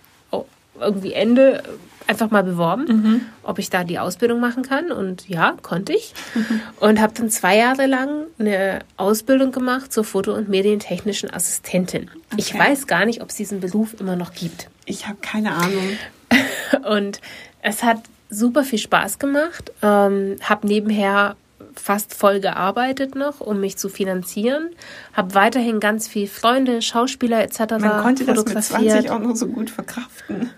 [0.80, 1.64] irgendwie Ende,
[2.08, 3.22] einfach mal beworben, mhm.
[3.44, 4.92] ob ich da die Ausbildung machen kann.
[4.92, 6.14] Und ja, konnte ich.
[6.34, 6.62] Mhm.
[6.80, 12.10] Und habe dann zwei Jahre lang eine Ausbildung gemacht zur Foto- und Medientechnischen Assistentin.
[12.32, 12.36] Okay.
[12.38, 14.70] Ich weiß gar nicht, ob es diesen Beruf immer noch gibt.
[14.86, 15.98] Ich habe keine Ahnung.
[16.90, 17.22] und
[17.62, 19.72] es hat super viel Spaß gemacht.
[19.82, 21.36] Ähm, habe nebenher
[21.76, 24.70] fast voll gearbeitet noch, um mich zu finanzieren.
[25.14, 27.60] Habe weiterhin ganz viel Freunde, Schauspieler etc.
[27.80, 30.52] Man konnte das mit 20 auch noch so gut verkraften.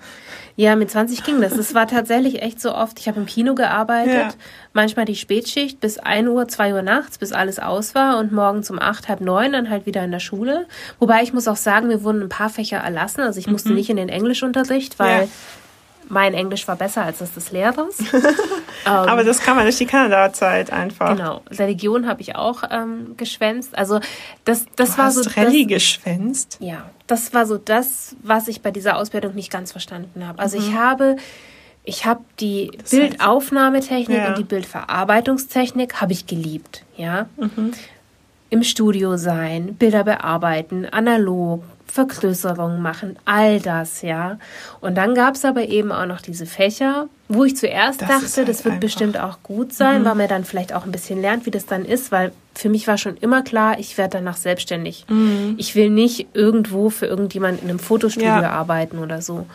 [0.57, 1.53] Ja, mit 20 ging das.
[1.53, 2.99] Es war tatsächlich echt so oft.
[2.99, 4.29] Ich habe im Kino gearbeitet, ja.
[4.73, 8.69] manchmal die Spätschicht bis 1 Uhr, 2 Uhr nachts, bis alles aus war und morgens
[8.69, 10.67] um 8, halb 9 dann halt wieder in der Schule.
[10.99, 13.21] Wobei ich muss auch sagen, mir wurden ein paar Fächer erlassen.
[13.21, 13.75] Also ich musste mhm.
[13.75, 15.27] nicht in den Englischunterricht, weil ja
[16.11, 17.99] mein Englisch war besser als das des Lehrers.
[18.13, 18.25] ähm,
[18.85, 21.15] Aber das kann man durch die Kanada-Zeit einfach.
[21.15, 21.41] Genau.
[21.49, 23.77] Religion habe ich auch ähm, geschwänzt.
[23.77, 24.01] Also
[24.43, 25.29] das, das du war hast so.
[25.29, 26.57] Rallye geschwänzt?
[26.59, 30.39] Ja, das war so das, was ich bei dieser Ausbildung nicht ganz verstanden habe.
[30.39, 30.63] Also mhm.
[30.63, 31.15] ich habe
[31.83, 34.29] ich habe die das Bildaufnahmetechnik ja.
[34.29, 37.27] und die Bildverarbeitungstechnik habe ich geliebt, ja.
[37.37, 37.71] Mhm.
[38.49, 44.37] Im Studio sein, Bilder bearbeiten, analog, Vergrößerung machen, all das, ja.
[44.79, 48.37] Und dann gab es aber eben auch noch diese Fächer, wo ich zuerst das dachte,
[48.37, 48.79] halt das wird einfach.
[48.79, 50.05] bestimmt auch gut sein, mhm.
[50.05, 52.87] weil man dann vielleicht auch ein bisschen lernt, wie das dann ist, weil für mich
[52.87, 55.05] war schon immer klar, ich werde danach selbstständig.
[55.09, 55.55] Mhm.
[55.57, 58.51] Ich will nicht irgendwo für irgendjemand in einem Fotostudio ja.
[58.51, 59.45] arbeiten oder so.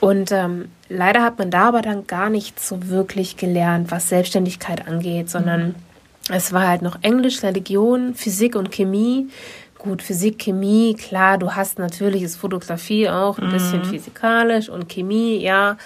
[0.00, 4.88] Und ähm, leider hat man da aber dann gar nicht so wirklich gelernt, was Selbstständigkeit
[4.88, 5.74] angeht, sondern mhm.
[6.34, 9.28] es war halt noch Englisch, Religion, Physik und Chemie.
[9.78, 13.52] Gut, Physik, Chemie, klar, du hast natürlich ist Fotografie auch ein mhm.
[13.52, 15.76] bisschen physikalisch und Chemie, ja.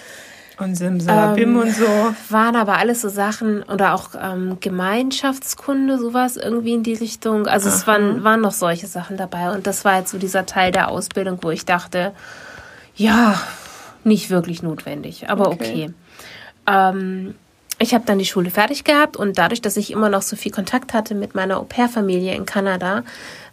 [0.57, 1.87] Und Simsalabim ähm, und so.
[2.29, 7.47] Waren aber alles so Sachen oder auch ähm, Gemeinschaftskunde, sowas irgendwie in die Richtung.
[7.47, 7.75] Also Aha.
[7.75, 9.51] es waren, waren noch solche Sachen dabei.
[9.51, 12.13] Und das war jetzt so dieser Teil der Ausbildung, wo ich dachte,
[12.95, 13.41] ja,
[14.03, 15.89] nicht wirklich notwendig, aber okay.
[15.89, 15.93] okay.
[16.67, 17.35] Ähm,
[17.81, 20.51] ich habe dann die Schule fertig gehabt und dadurch, dass ich immer noch so viel
[20.51, 23.03] Kontakt hatte mit meiner Au-pair-Familie in Kanada,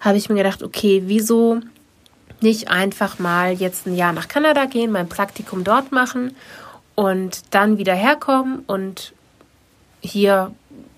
[0.00, 1.60] habe ich mir gedacht, okay, wieso
[2.40, 6.36] nicht einfach mal jetzt ein Jahr nach Kanada gehen, mein Praktikum dort machen
[6.94, 9.14] und dann wieder herkommen und
[10.00, 10.52] hier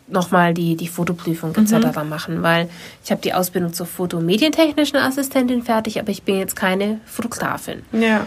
[0.09, 1.97] nochmal die, die Fotoprüfung etc.
[1.97, 2.09] Mhm.
[2.09, 2.69] machen, weil
[3.05, 7.85] ich habe die Ausbildung zur fotomedientechnischen Assistentin fertig, aber ich bin jetzt keine Fotografin.
[7.93, 8.27] Ja.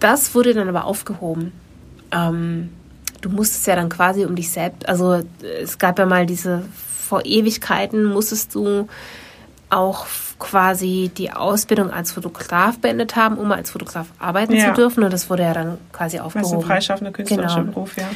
[0.00, 1.52] Das wurde dann aber aufgehoben.
[2.12, 2.70] Ähm,
[3.20, 5.22] du musstest ja dann quasi um dich selbst, also
[5.62, 6.64] es gab ja mal diese,
[7.08, 8.88] vor Ewigkeiten musstest du
[9.68, 10.06] auch
[10.38, 14.68] quasi die Ausbildung als Fotograf beendet haben, um als Fotograf arbeiten ja.
[14.68, 15.04] zu dürfen.
[15.04, 16.42] Und das wurde ja dann quasi aufgehoben.
[16.42, 17.72] Das ist ein freischaffender künstlerischer genau.
[17.72, 18.08] Beruf, ja.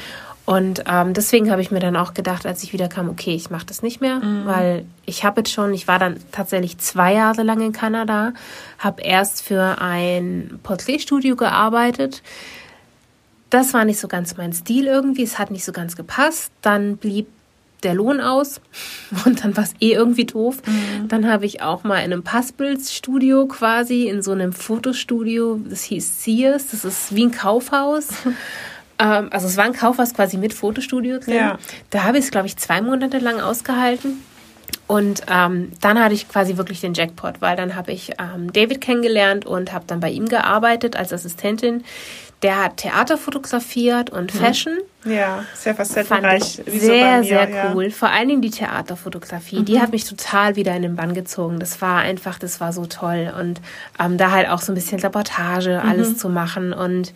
[0.47, 3.49] Und ähm, deswegen habe ich mir dann auch gedacht, als ich wieder kam, okay, ich
[3.49, 4.45] mache das nicht mehr, mhm.
[4.45, 8.35] weil ich habe jetzt schon, ich war dann tatsächlich zwei Jahre lang in Kanada,
[8.79, 12.23] habe erst für ein Porträtstudio gearbeitet.
[13.51, 16.51] Das war nicht so ganz mein Stil irgendwie, es hat nicht so ganz gepasst.
[16.63, 17.27] Dann blieb
[17.85, 18.61] der Lohn aus
[19.25, 20.57] und dann war es eh irgendwie doof.
[20.67, 21.09] Mhm.
[21.09, 26.25] Dann habe ich auch mal in einem Passbildstudio quasi, in so einem Fotostudio, das hieß
[26.25, 28.09] Sears, das ist wie ein Kaufhaus.
[28.97, 31.35] Ähm, also es war ein Kaufhaus quasi mit Fotostudio drin.
[31.35, 31.59] Ja.
[31.91, 34.23] Da habe ich es, glaube ich, zwei Monate lang ausgehalten.
[34.87, 38.81] Und ähm, dann hatte ich quasi wirklich den Jackpot, weil dann habe ich ähm, David
[38.81, 41.85] kennengelernt und habe dann bei ihm gearbeitet als Assistentin.
[42.45, 44.39] Der hat Theater fotografiert und mhm.
[44.39, 44.79] Fashion.
[45.07, 46.61] Ja, sehr facettenreich.
[46.67, 47.85] Sehr, so sehr cool.
[47.85, 47.91] Ja.
[47.91, 49.61] Vor allen Dingen die Theaterfotografie.
[49.61, 49.65] Mhm.
[49.65, 51.59] Die hat mich total wieder in den Bann gezogen.
[51.59, 53.33] Das war einfach, das war so toll.
[53.39, 53.61] Und
[53.99, 56.17] ähm, da halt auch so ein bisschen Reportage, alles mhm.
[56.19, 56.73] zu machen.
[56.75, 57.15] Und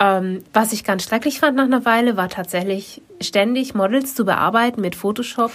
[0.00, 4.80] ähm, was ich ganz schrecklich fand nach einer Weile, war tatsächlich ständig Models zu bearbeiten
[4.80, 5.52] mit Photoshop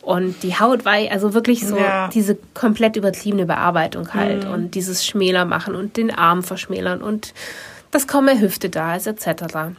[0.00, 2.08] und die Haut war also wirklich so ja.
[2.08, 4.52] diese komplett übertriebene Bearbeitung halt mhm.
[4.52, 7.34] und dieses Schmäler machen und den Arm verschmälern und
[7.92, 9.76] dass kaum mehr Hüfte da ist etc.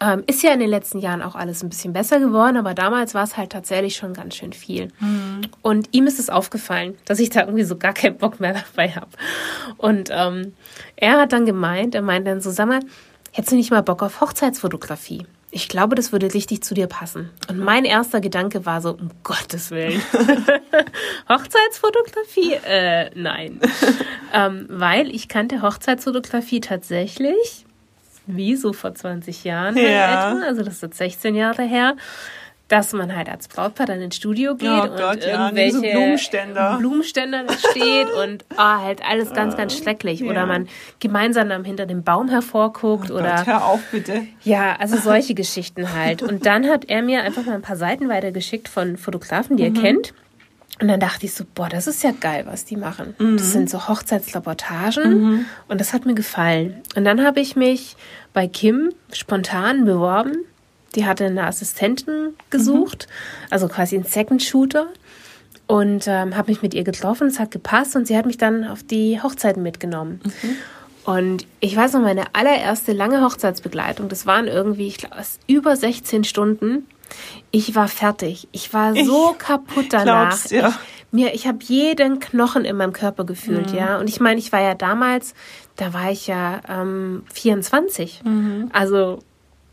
[0.00, 3.14] Ähm, ist ja in den letzten Jahren auch alles ein bisschen besser geworden, aber damals
[3.14, 4.88] war es halt tatsächlich schon ganz schön viel.
[4.98, 5.42] Mhm.
[5.62, 8.90] Und ihm ist es aufgefallen, dass ich da irgendwie so gar keinen Bock mehr dabei
[8.90, 9.10] habe.
[9.76, 10.54] Und ähm,
[10.96, 12.80] er hat dann gemeint, er meint dann so, sag mal,
[13.36, 15.26] Hättest du nicht mal Bock auf Hochzeitsfotografie?
[15.56, 17.30] Ich glaube, das würde richtig zu dir passen.
[17.48, 20.02] Und mein erster Gedanke war so, um Gottes Willen.
[21.30, 22.52] Hochzeitsfotografie?
[22.62, 23.58] Äh, nein.
[24.34, 27.64] ähm, weil ich kannte Hochzeitsfotografie tatsächlich,
[28.26, 30.42] wie so vor 20 Jahren ja.
[30.46, 31.96] also das ist jetzt 16 Jahre her
[32.68, 36.76] dass man halt als Brautpaar dann ins Studio geht oh und Gott, irgendwelche ja, Blumenständer.
[36.78, 40.20] Blumenständer steht und oh, halt alles ganz, ganz schrecklich.
[40.20, 40.30] Ja.
[40.30, 43.36] Oder man gemeinsam dann hinter dem Baum hervorguckt oh oder.
[43.36, 44.26] Gott, hör auf, bitte.
[44.42, 46.22] Ja, also solche Geschichten halt.
[46.22, 49.76] Und dann hat er mir einfach mal ein paar Seiten weitergeschickt von Fotografen, die mhm.
[49.76, 50.14] er kennt.
[50.80, 53.14] Und dann dachte ich so, boah, das ist ja geil, was die machen.
[53.18, 53.38] Mhm.
[53.38, 55.44] Das sind so Hochzeitsreportagen mhm.
[55.68, 56.82] und das hat mir gefallen.
[56.96, 57.96] Und dann habe ich mich
[58.34, 60.44] bei Kim spontan beworben
[60.96, 63.46] die hatte eine Assistentin gesucht, mhm.
[63.50, 64.88] also quasi einen Second Shooter.
[65.68, 68.64] Und ähm, habe mich mit ihr getroffen, es hat gepasst und sie hat mich dann
[68.64, 70.20] auf die Hochzeiten mitgenommen.
[70.22, 70.56] Mhm.
[71.06, 75.16] Und ich weiß noch, meine allererste lange Hochzeitsbegleitung, das waren irgendwie, ich glaube,
[75.46, 76.86] über 16 Stunden.
[77.52, 78.48] Ich war fertig.
[78.50, 80.50] Ich war so ich kaputt danach.
[80.50, 80.68] Ja.
[80.68, 80.74] ich,
[81.12, 83.78] mir, ich habe jeden Knochen in meinem Körper gefühlt, mhm.
[83.78, 83.98] ja.
[83.98, 85.34] Und ich meine, ich war ja damals,
[85.76, 88.22] da war ich ja ähm, 24.
[88.24, 88.70] Mhm.
[88.72, 89.20] Also,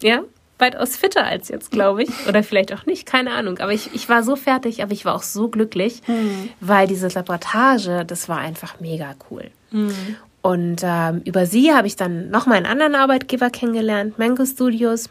[0.03, 0.21] ja,
[0.59, 2.27] weitaus fitter als jetzt, glaube ich.
[2.27, 3.59] Oder vielleicht auch nicht, keine Ahnung.
[3.59, 6.49] Aber ich, ich war so fertig, aber ich war auch so glücklich, mhm.
[6.59, 9.49] weil diese Reportage, das war einfach mega cool.
[9.71, 10.15] Mhm.
[10.41, 15.09] Und ähm, über sie habe ich dann noch mal einen anderen Arbeitgeber kennengelernt, Mango Studios.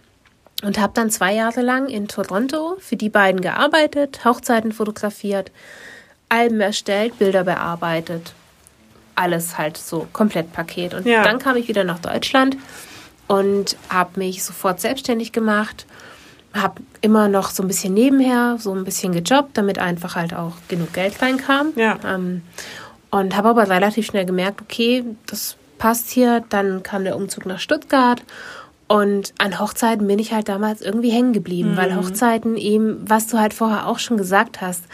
[0.63, 5.51] Und habe dann zwei Jahre lang in Toronto für die beiden gearbeitet, Hochzeiten fotografiert,
[6.29, 8.33] Alben erstellt, Bilder bearbeitet.
[9.17, 10.95] Alles halt so komplett Paket.
[10.95, 11.25] Und ja.
[11.25, 12.57] dann kam ich wieder nach Deutschland
[13.33, 15.87] und habe mich sofort selbstständig gemacht.
[16.53, 20.53] Habe immer noch so ein bisschen nebenher, so ein bisschen gejobbt, damit einfach halt auch
[20.69, 21.73] genug Geld reinkam.
[21.77, 21.99] Ja.
[22.07, 22.43] Ähm,
[23.11, 26.45] und habe aber relativ schnell gemerkt, okay, das passt hier.
[26.51, 28.23] Dann kam der Umzug nach Stuttgart
[28.87, 31.77] und an Hochzeiten bin ich halt damals irgendwie hängen geblieben, mhm.
[31.79, 34.85] weil Hochzeiten eben, was du halt vorher auch schon gesagt hast,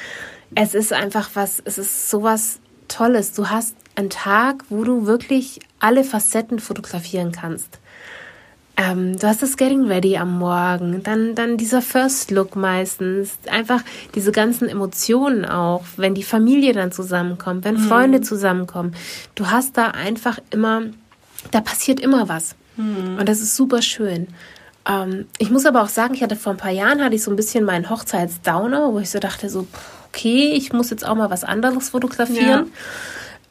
[0.54, 3.32] es ist einfach was, es ist sowas Tolles.
[3.32, 7.80] Du hast einen Tag, wo du wirklich alle Facetten fotografieren kannst.
[8.80, 13.82] Ähm, du hast das Getting Ready am Morgen, dann, dann dieser First Look meistens, einfach
[14.14, 17.88] diese ganzen Emotionen auch, wenn die Familie dann zusammenkommt, wenn mhm.
[17.88, 18.94] Freunde zusammenkommen.
[19.34, 20.82] Du hast da einfach immer,
[21.50, 22.54] da passiert immer was.
[22.76, 23.16] Mhm.
[23.18, 24.28] Und das ist super schön.
[24.88, 27.32] Ähm, ich muss aber auch sagen, ich hatte vor ein paar Jahren hatte ich so
[27.32, 29.66] ein bisschen meinen Hochzeitsdowner, wo ich so dachte, so,
[30.08, 32.70] okay, ich muss jetzt auch mal was anderes fotografieren.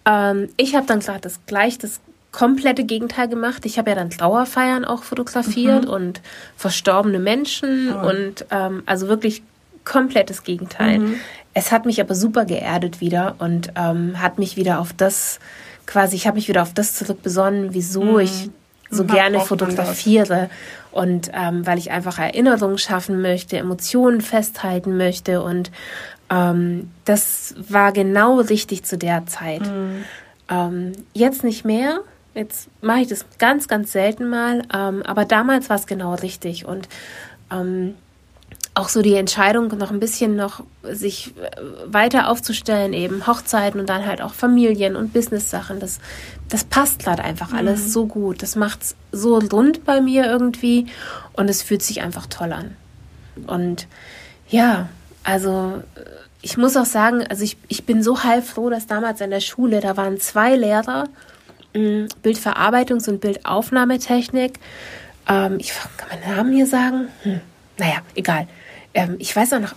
[0.06, 0.32] Ja.
[0.32, 2.00] Ähm, ich habe dann klar das gleich das
[2.38, 3.66] komplette Gegenteil gemacht.
[3.66, 5.92] Ich habe ja dann Trauerfeiern auch fotografiert mhm.
[5.92, 6.22] und
[6.56, 8.10] verstorbene Menschen oh.
[8.10, 9.42] und ähm, also wirklich
[9.84, 11.00] komplettes Gegenteil.
[11.00, 11.16] Mhm.
[11.56, 15.40] Es hat mich aber super geerdet wieder und ähm, hat mich wieder auf das
[15.88, 18.20] quasi, ich habe mich wieder auf das zurückbesonnen, wieso mhm.
[18.20, 18.52] ich
[18.92, 19.08] so mhm.
[19.08, 20.52] gerne fotografiere
[20.92, 25.72] und ähm, weil ich einfach Erinnerungen schaffen möchte, Emotionen festhalten möchte und
[26.30, 29.62] ähm, das war genau richtig zu der Zeit.
[29.62, 30.04] Mhm.
[30.50, 32.02] Ähm, jetzt nicht mehr.
[32.38, 34.62] Jetzt mache ich das ganz, ganz selten mal.
[34.74, 36.66] Ähm, aber damals war es genau richtig.
[36.66, 36.88] Und
[37.52, 37.96] ähm,
[38.76, 43.90] auch so die Entscheidung, noch ein bisschen noch sich äh, weiter aufzustellen, eben Hochzeiten und
[43.90, 46.00] dann halt auch Familien und Business-Sachen, das,
[46.48, 47.90] das passt gerade einfach alles mhm.
[47.90, 48.44] so gut.
[48.44, 50.86] Das macht es so rund bei mir irgendwie
[51.34, 52.76] und es fühlt sich einfach toll an.
[53.48, 53.88] Und
[54.48, 54.90] ja,
[55.24, 55.82] also
[56.44, 59.82] ich muss auch sagen, also ich, ich bin so heilfroh, dass damals in der Schule,
[59.82, 61.06] da waren zwei Lehrer,
[62.24, 64.60] Bildverarbeitungs- und Bildaufnahmetechnik.
[65.28, 67.08] Ähm, ich kann meinen Namen hier sagen?
[67.24, 67.42] Hm,
[67.78, 68.48] naja, egal.
[68.94, 69.76] Ähm, ich weiß auch noch,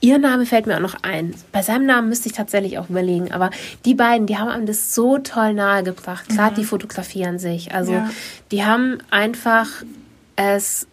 [0.00, 1.34] ihr Name fällt mir auch noch ein.
[1.52, 3.32] Bei seinem Namen müsste ich tatsächlich auch überlegen.
[3.32, 3.50] Aber
[3.84, 6.28] die beiden, die haben einem das so toll nahegebracht.
[6.28, 6.56] Gerade mhm.
[6.56, 7.74] die Fotografie an sich.
[7.74, 8.10] Also ja.
[8.50, 9.66] die haben einfach
[10.36, 10.86] es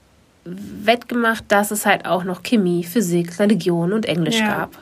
[0.46, 4.48] wettgemacht, dass es halt auch noch Chemie, Physik, Religion und Englisch ja.
[4.48, 4.78] gab.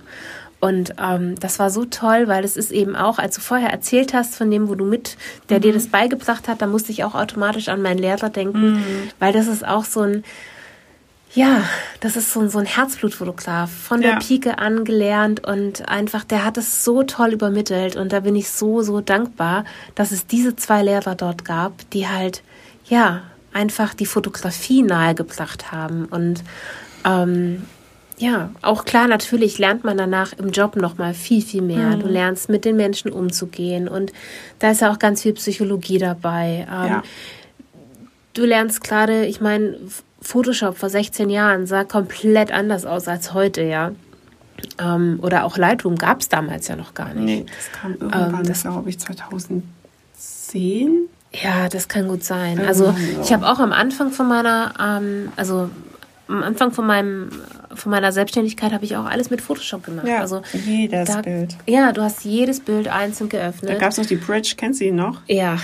[0.60, 4.14] Und ähm, das war so toll, weil es ist eben auch, als du vorher erzählt
[4.14, 5.18] hast von dem, wo du mit,
[5.50, 5.62] der mhm.
[5.62, 9.10] dir das beigebracht hat, da musste ich auch automatisch an meinen Lehrer denken, mhm.
[9.20, 10.24] weil das ist auch so ein,
[11.34, 11.64] ja,
[12.00, 14.20] das ist so ein, so ein Herzblutfotograf, von der ja.
[14.20, 18.50] Pike an gelernt und einfach, der hat es so toll übermittelt und da bin ich
[18.50, 22.42] so, so dankbar, dass es diese zwei Lehrer dort gab, die halt,
[22.86, 26.44] ja, einfach die Fotografie nahegebracht haben und
[27.06, 27.64] ähm,
[28.18, 31.98] ja, auch klar, natürlich lernt man danach im Job nochmal viel, viel mehr.
[31.98, 32.00] Mhm.
[32.00, 34.14] Du lernst mit den Menschen umzugehen und
[34.60, 36.66] da ist ja auch ganz viel Psychologie dabei.
[36.72, 37.04] Ähm, ja.
[38.34, 39.78] Du lernst gerade, ich meine,
[40.22, 43.92] Photoshop vor 16 Jahren sah komplett anders aus als heute, ja.
[44.80, 47.26] Ähm, oder auch Lightroom gab es damals ja noch gar nicht.
[47.26, 51.10] Nee, das kam irgendwann, ähm, das glaube ich, 2010.
[51.34, 52.66] Ja, das kann gut sein.
[52.66, 55.70] Also ich habe auch am Anfang von meiner, ähm, also
[56.28, 57.30] am Anfang von meinem
[57.76, 60.08] von meiner Selbstständigkeit habe ich auch alles mit Photoshop gemacht.
[60.08, 61.56] Ja, also jedes da, Bild.
[61.68, 63.72] Ja, du hast jedes Bild einzeln geöffnet.
[63.72, 65.22] Da gab es noch die Bridge, kennst du ihn noch?
[65.28, 65.58] Ja.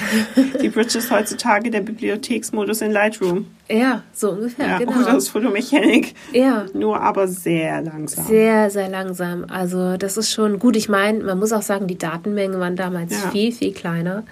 [0.62, 3.48] die Bridge ist heutzutage der Bibliotheksmodus in Lightroom.
[3.70, 5.00] Ja, so ungefähr, ja, genau.
[5.00, 6.14] Oder das Fotomechanik.
[6.34, 6.66] Ja.
[6.74, 8.26] Nur aber sehr langsam.
[8.26, 9.46] Sehr, sehr langsam.
[9.50, 10.76] Also das ist schon gut.
[10.76, 13.30] Ich meine, man muss auch sagen, die Datenmengen waren damals ja.
[13.30, 14.24] viel, viel kleiner.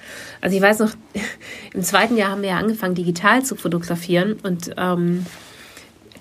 [0.42, 0.92] Also ich weiß noch,
[1.74, 5.26] im zweiten Jahr haben wir ja angefangen, digital zu fotografieren und ähm,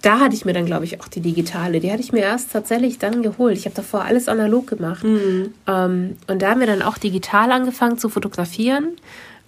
[0.03, 1.81] da hatte ich mir dann, glaube ich, auch die digitale.
[1.81, 3.57] Die hatte ich mir erst tatsächlich dann geholt.
[3.57, 5.05] Ich habe davor alles analog gemacht.
[5.05, 5.55] Mhm.
[5.67, 8.97] Ähm, und da haben wir dann auch digital angefangen zu fotografieren.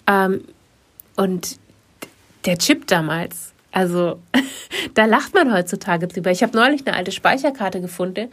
[0.06, 0.42] Ähm,
[1.16, 1.58] und
[2.46, 4.18] der Chip damals, also
[4.94, 6.30] da lacht man heutzutage drüber.
[6.30, 8.28] Ich habe neulich eine alte Speicherkarte gefunden,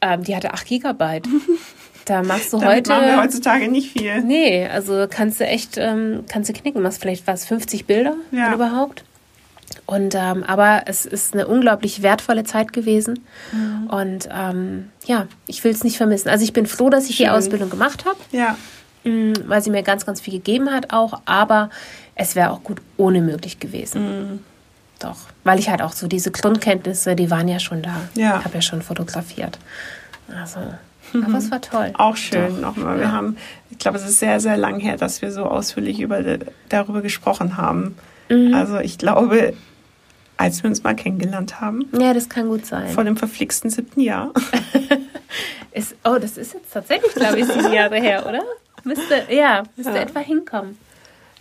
[0.00, 1.28] ähm, die hatte 8 Gigabyte.
[2.04, 2.90] Da machst du Damit heute.
[2.90, 4.22] machen wir heutzutage nicht viel.
[4.22, 6.82] Nee, also kannst du echt, ähm, kannst du knicken.
[6.82, 8.52] Machst vielleicht was, 50 Bilder, ja.
[8.52, 9.04] überhaupt.
[9.86, 13.20] Und ähm, aber es ist eine unglaublich wertvolle Zeit gewesen.
[13.52, 13.86] Mhm.
[13.88, 16.28] Und ähm, ja, ich will es nicht vermissen.
[16.28, 17.26] Also ich bin froh, dass ich Schön.
[17.26, 18.18] die Ausbildung gemacht habe.
[18.30, 18.56] Ja.
[19.04, 21.20] Mm, weil sie mir ganz, ganz viel gegeben hat auch.
[21.24, 21.70] Aber
[22.14, 24.02] es wäre auch gut ohne möglich gewesen.
[24.02, 24.40] Mhm.
[25.00, 25.18] Doch.
[25.44, 27.96] Weil ich halt auch so diese Grundkenntnisse, die waren ja schon da.
[28.14, 28.38] Ja.
[28.38, 29.58] Ich habe ja schon fotografiert.
[30.40, 30.60] Also.
[31.14, 31.92] Aber es war toll.
[31.98, 32.76] Auch schön Doch.
[32.76, 32.96] nochmal.
[32.96, 33.12] Wir ja.
[33.12, 33.36] haben
[33.82, 36.22] glaube, es ist sehr, sehr lang her, dass wir so ausführlich über,
[36.68, 37.96] darüber gesprochen haben.
[38.28, 38.54] Mhm.
[38.54, 39.54] Also ich glaube,
[40.42, 41.88] als wir uns mal kennengelernt haben.
[41.98, 42.88] Ja, das kann gut sein.
[42.90, 44.32] Vor dem verflixten siebten Jahr.
[45.72, 48.42] ist, oh, das ist jetzt tatsächlich, glaube ich, sieben Jahre her, oder?
[48.84, 50.00] Müsste, ja, müsste ja.
[50.00, 50.76] etwa hinkommen.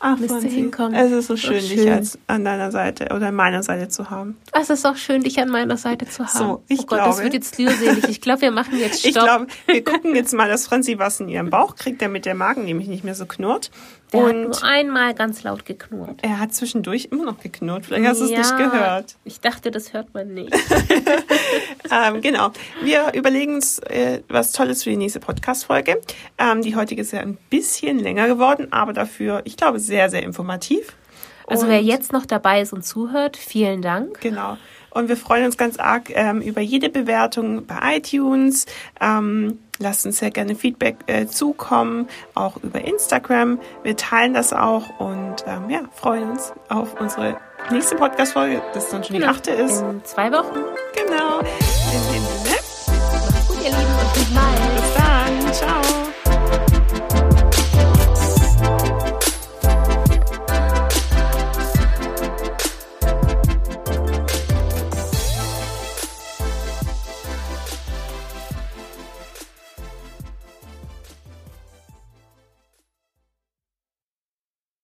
[0.03, 0.95] Ach, müsste hinkommen.
[0.95, 4.09] Es ist so schön, so dich als an deiner Seite oder an meiner Seite zu
[4.09, 4.35] haben.
[4.51, 6.37] Es ist auch schön, dich an meiner Seite zu haben.
[6.37, 8.09] So, ich oh Gott, glaube, das wird jetzt rührselig.
[8.09, 9.09] Ich glaube, wir machen jetzt Stopp.
[9.09, 12.33] Ich glaube, wir gucken jetzt mal, dass Franzi was in ihrem Bauch kriegt, damit der
[12.33, 13.69] Magen nämlich nicht mehr so knurrt.
[14.13, 16.19] Der und hat nur einmal ganz laut geknurrt.
[16.21, 17.85] Er hat zwischendurch immer noch geknurrt.
[17.85, 19.15] Vielleicht hast du es nicht gehört.
[19.23, 20.53] Ich dachte, das hört man nicht.
[21.91, 22.51] ähm, genau.
[22.83, 26.01] Wir überlegen uns äh, was Tolles für die nächste Podcast-Folge.
[26.37, 30.23] Ähm, die heutige ist ja ein bisschen länger geworden, aber dafür, ich glaube, sehr, sehr
[30.23, 30.95] informativ.
[31.47, 34.19] Also und wer jetzt noch dabei ist und zuhört, vielen Dank.
[34.21, 34.57] Genau.
[34.89, 38.65] Und wir freuen uns ganz arg ähm, über jede Bewertung bei iTunes.
[38.99, 43.59] Ähm, lasst uns sehr gerne Feedback äh, zukommen, auch über Instagram.
[43.83, 47.37] Wir teilen das auch und ähm, ja, freuen uns auf unsere
[47.69, 49.27] nächste Podcast-Folge, das dann schon genau.
[49.27, 49.81] die achte ist.
[49.81, 50.59] In zwei Wochen.
[50.95, 51.39] Genau.
[51.39, 52.55] In dem Sinne.
[53.33, 54.80] Macht's gut, ihr Lieben, und bis bald.